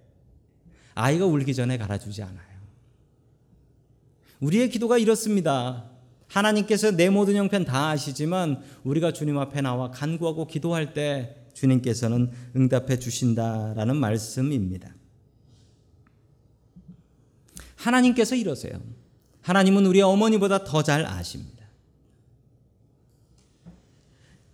아이가 0.94 1.26
울기 1.26 1.54
전에 1.54 1.76
갈아주지 1.76 2.22
않아요. 2.22 2.52
우리의 4.40 4.70
기도가 4.70 4.98
이렇습니다. 4.98 5.90
하나님께서 6.28 6.92
내 6.92 7.10
모든 7.10 7.34
형편 7.34 7.64
다 7.64 7.90
아시지만 7.90 8.62
우리가 8.84 9.12
주님 9.12 9.38
앞에 9.38 9.60
나와 9.60 9.90
간구하고 9.90 10.46
기도할 10.46 10.94
때 10.94 11.36
주님께서는 11.54 12.30
응답해 12.56 12.98
주신다라는 12.98 13.96
말씀입니다. 13.96 14.94
하나님께서 17.76 18.34
이러세요. 18.36 18.80
하나님은 19.42 19.86
우리 19.86 20.00
어머니보다 20.00 20.64
더 20.64 20.82
잘 20.82 21.04
아십니다. 21.04 21.66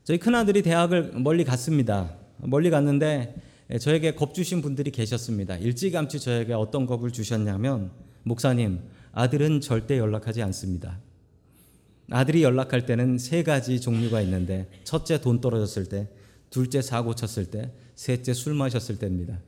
저희 0.04 0.18
큰아들이 0.18 0.62
대학을 0.62 1.12
멀리 1.20 1.44
갔습니다. 1.44 2.16
멀리 2.38 2.70
갔는데 2.70 3.34
저에게 3.80 4.14
겁 4.14 4.32
주신 4.32 4.62
분들이 4.62 4.90
계셨습니다. 4.90 5.56
일찌감치 5.58 6.20
저에게 6.20 6.54
어떤 6.54 6.87
겁을 6.87 7.11
주셨냐면 7.11 7.90
목사님 8.22 8.80
아들은 9.12 9.61
절대 9.61 9.98
연락하지 9.98 10.42
않습니다. 10.42 10.98
아들이 12.11 12.42
연락할 12.42 12.87
때는 12.87 13.18
세 13.18 13.42
가지 13.42 13.80
종류가 13.80 14.22
있는데 14.22 14.70
첫째 14.84 15.20
돈 15.20 15.42
떨어졌을 15.42 15.87
때, 15.87 16.08
둘째 16.50 16.80
사고 16.82 17.14
쳤을 17.14 17.50
때, 17.50 17.72
셋째 17.94 18.32
술 18.34 18.54
마셨을 18.54 18.98
때입니다. 18.98 19.38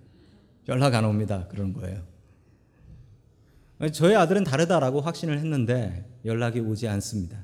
연락 0.68 0.94
안 0.94 1.04
옵니다. 1.04 1.46
그런 1.50 1.72
거예요. 1.72 2.02
저희 3.92 4.14
아들은 4.14 4.44
다르다라고 4.44 5.00
확신을 5.00 5.38
했는데 5.38 6.06
연락이 6.24 6.60
오지 6.60 6.86
않습니다. 6.88 7.38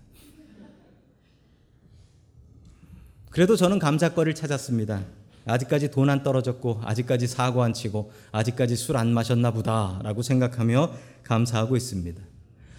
그래도 3.30 3.56
저는 3.56 3.78
감사거리를 3.78 4.34
찾았습니다. 4.34 5.04
아직까지 5.46 5.90
돈 5.90 6.10
안 6.10 6.22
떨어졌고 6.22 6.80
아직까지 6.82 7.26
사고 7.26 7.62
안 7.62 7.72
치고 7.72 8.10
아직까지 8.32 8.76
술 8.76 8.96
안 8.96 9.12
마셨나 9.12 9.52
보다라고 9.52 10.22
생각하며 10.22 10.92
감사하고 11.22 11.76
있습니다. 11.76 12.20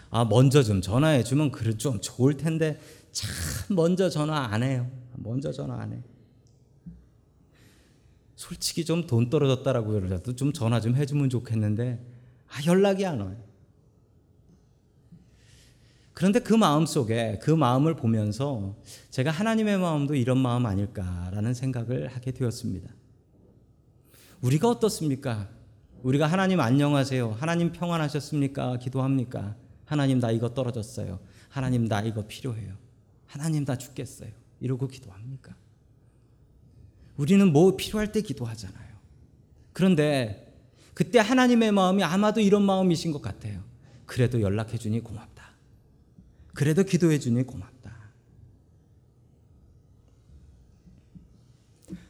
아 0.10 0.26
먼저 0.26 0.64
좀 0.64 0.82
전화해 0.82 1.24
주면 1.24 1.52
그래 1.52 1.78
좀 1.78 2.00
좋을 2.02 2.38
텐데 2.38 2.80
참 3.12 3.30
먼저 3.76 4.10
전화 4.10 4.46
안 4.52 4.64
해요. 4.64 4.90
먼저 5.16 5.52
전화 5.52 5.80
안 5.80 5.94
해. 5.94 6.02
솔직히 8.38 8.86
좀 8.86 9.08
돈 9.08 9.30
떨어졌다라고 9.32 9.92
그러라도 9.92 10.36
좀 10.36 10.54
전화 10.54 10.80
좀 10.80 10.96
해주면 10.96 11.30
좋겠는데 11.32 12.00
아 12.48 12.66
연락이 12.68 13.06
안 13.06 13.20
와요. 13.20 13.36
그런데 16.14 16.40
그 16.40 16.54
마음 16.54 16.86
속에 16.86 17.40
그 17.42 17.52
마음을 17.52 17.96
보면서 17.96 18.76
제가 19.10 19.32
하나님의 19.32 19.80
마음도 19.80 20.16
이런 20.16 20.38
마음 20.38 20.66
아닐까라는 20.68 21.54
생각을 21.54 22.08
하게 22.08 22.32
되었습니다. 22.32 22.90
우리가 24.42 24.70
어떻습니까? 24.70 25.50
우리가 26.04 26.28
하나님 26.28 26.60
안녕하세요. 26.60 27.32
하나님 27.32 27.72
평안하셨습니까? 27.72 28.78
기도합니까? 28.78 29.56
하나님 29.86 30.20
나 30.20 30.30
이거 30.30 30.54
떨어졌어요. 30.54 31.20
하나님 31.50 31.88
나 31.88 32.02
이거 32.02 32.26
필요해요. 32.28 32.76
하나님 33.26 33.66
나 33.66 33.76
죽겠어요. 33.78 34.30
이러고 34.60 34.88
기도합니까? 34.88 35.56
우리는 37.18 37.52
뭐 37.52 37.76
필요할 37.76 38.12
때 38.12 38.22
기도하잖아요. 38.22 38.88
그런데 39.74 40.54
그때 40.94 41.20
하나님의 41.20 41.72
마음이 41.72 42.04
아마도 42.04 42.40
이런 42.40 42.64
마음이신 42.64 43.12
것 43.12 43.22
같아요. 43.22 43.64
그래도 44.06 44.42
연락해 44.42 44.78
주니 44.78 45.02
고맙다. 45.02 45.52
그래도 46.54 46.84
기도해 46.84 47.20
주니 47.20 47.44
고맙다. 47.44 47.96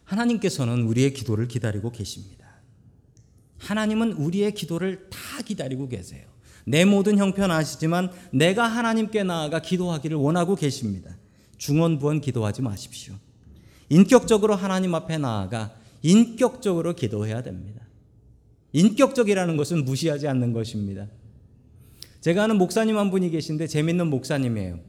하나님께서는 0.05 0.83
우리의 0.83 1.13
기도를 1.13 1.47
기다리고 1.49 1.91
계십니다. 1.91 2.47
하나님은 3.57 4.13
우리의 4.13 4.53
기도를 4.53 5.09
다 5.09 5.19
기다리고 5.45 5.89
계세요. 5.89 6.25
내 6.65 6.85
모든 6.85 7.17
형편 7.17 7.51
아시지만 7.51 8.11
내가 8.31 8.67
하나님께 8.67 9.23
나아가 9.23 9.61
기도하기를 9.61 10.17
원하고 10.17 10.55
계십니다. 10.55 11.17
중언부언 11.57 12.21
기도하지 12.21 12.61
마십시오. 12.61 13.15
인격적으로 13.89 14.55
하나님 14.55 14.95
앞에 14.95 15.17
나아가 15.17 15.73
인격적으로 16.01 16.93
기도해야 16.93 17.41
됩니다. 17.41 17.81
인격적이라는 18.73 19.57
것은 19.57 19.85
무시하지 19.85 20.27
않는 20.27 20.53
것입니다. 20.53 21.07
제가 22.21 22.43
아는 22.43 22.57
목사님 22.57 22.97
한 22.97 23.09
분이 23.09 23.29
계신데 23.29 23.67
재밌는 23.67 24.07
목사님이에요. 24.07 24.79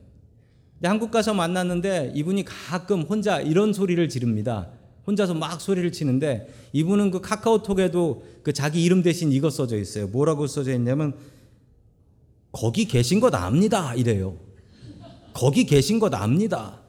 한국 0.83 1.11
가서 1.11 1.35
만났는데 1.35 2.13
이분이 2.15 2.45
가끔 2.45 3.03
혼자 3.03 3.41
이런 3.41 3.73
소리를 3.73 4.09
지릅니다. 4.09 4.69
혼자서 5.07 5.35
막 5.35 5.61
소리를 5.61 5.91
치는데 5.91 6.53
이분은 6.73 7.11
그 7.11 7.21
카카오톡에도 7.21 8.25
그 8.43 8.53
자기 8.53 8.85
이름 8.85 9.03
대신 9.03 9.33
이거 9.33 9.51
써져 9.51 9.79
있어요. 9.79 10.07
뭐라고 10.09 10.47
써져 10.47 10.73
있냐면 10.75 11.15
거기 12.53 12.85
계신 12.87 13.19
것 13.19 13.35
압니다. 13.35 13.95
이래요. 13.95 14.37
거기 15.33 15.65
계신 15.65 15.99
것 15.99 16.13
압니다. 16.15 16.81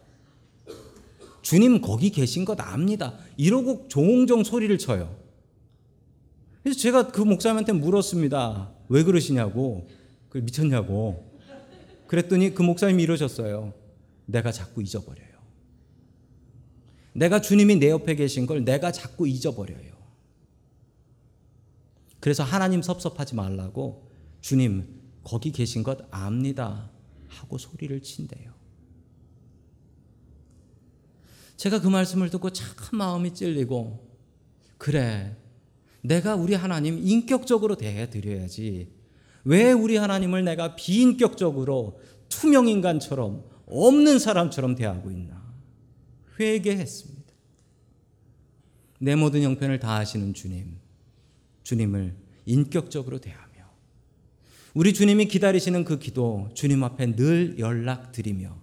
주님 1.50 1.82
거기 1.82 2.12
계신 2.12 2.46
것 2.46 2.62
압니다. 2.62 3.18
이러고 3.36 3.88
종종 3.88 4.44
소리를 4.44 4.78
쳐요. 4.78 5.18
그래서 6.62 6.80
제가 6.80 7.08
그 7.08 7.22
목사님한테 7.22 7.74
물었습니다. 7.74 8.72
왜 8.88 9.02
그러시냐고. 9.02 9.88
그 10.30 10.38
미쳤냐고. 10.38 11.28
그랬더니 12.06 12.54
그 12.54 12.62
목사님이 12.62 13.02
이러셨어요. 13.02 13.74
내가 14.28 14.52
자꾸 14.52 14.84
잊어버려요. 14.84 15.40
내가 17.14 17.42
주님이 17.42 17.78
내 17.78 17.90
옆에 17.90 18.14
계신 18.14 18.46
걸 18.46 18.64
내가 18.64 18.92
자꾸 18.92 19.28
잊어버려요. 19.28 19.94
그래서 22.20 22.44
하나님 22.44 22.84
섭섭하지 22.84 23.34
말라고 23.34 24.08
주님 24.42 24.86
거기 25.24 25.52
계신 25.52 25.82
것 25.82 25.98
압니다 26.12 26.92
하고 27.28 27.58
소리를 27.58 28.00
친대요. 28.04 28.59
제가 31.60 31.82
그 31.82 31.90
말씀을 31.90 32.30
듣고 32.30 32.52
참 32.52 32.70
마음이 32.94 33.34
찔리고 33.34 34.08
그래 34.78 35.36
내가 36.02 36.36
우리 36.36 36.54
하나님 36.54 36.98
인격적으로 36.98 37.76
대해 37.76 38.10
드려야지 38.10 38.90
왜 39.44 39.74
우리 39.74 39.98
하나님을 39.98 40.46
내가 40.46 40.78
비인격적으로 40.78 42.00
투명 42.30 42.70
인간처럼 42.70 43.44
없는 43.66 44.20
사람처럼 44.20 44.76
대하고 44.76 45.12
있나? 45.12 45.54
회개했습니다. 46.40 47.34
내 49.00 49.16
모든 49.16 49.42
형편을 49.42 49.80
다 49.80 49.98
아시는 49.98 50.34
주님. 50.34 50.78
주님을 51.64 52.16
인격적으로 52.46 53.20
대하며 53.20 53.50
우리 54.74 54.94
주님이 54.94 55.26
기다리시는 55.26 55.84
그 55.84 56.00
기도 56.00 56.50
주님 56.54 56.86
앞에 56.86 57.16
늘 57.18 57.60
연락드리며 57.60 58.58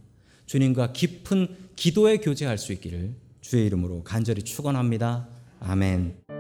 주님과 0.47 0.93
깊은 0.93 1.66
기도의 1.77 2.19
교제할 2.19 2.59
수 2.59 2.73
있기를 2.73 3.15
주의 3.41 3.67
이름으로 3.67 4.03
간절히 4.03 4.43
축원합니다. 4.43 5.29
아멘. 5.61 6.36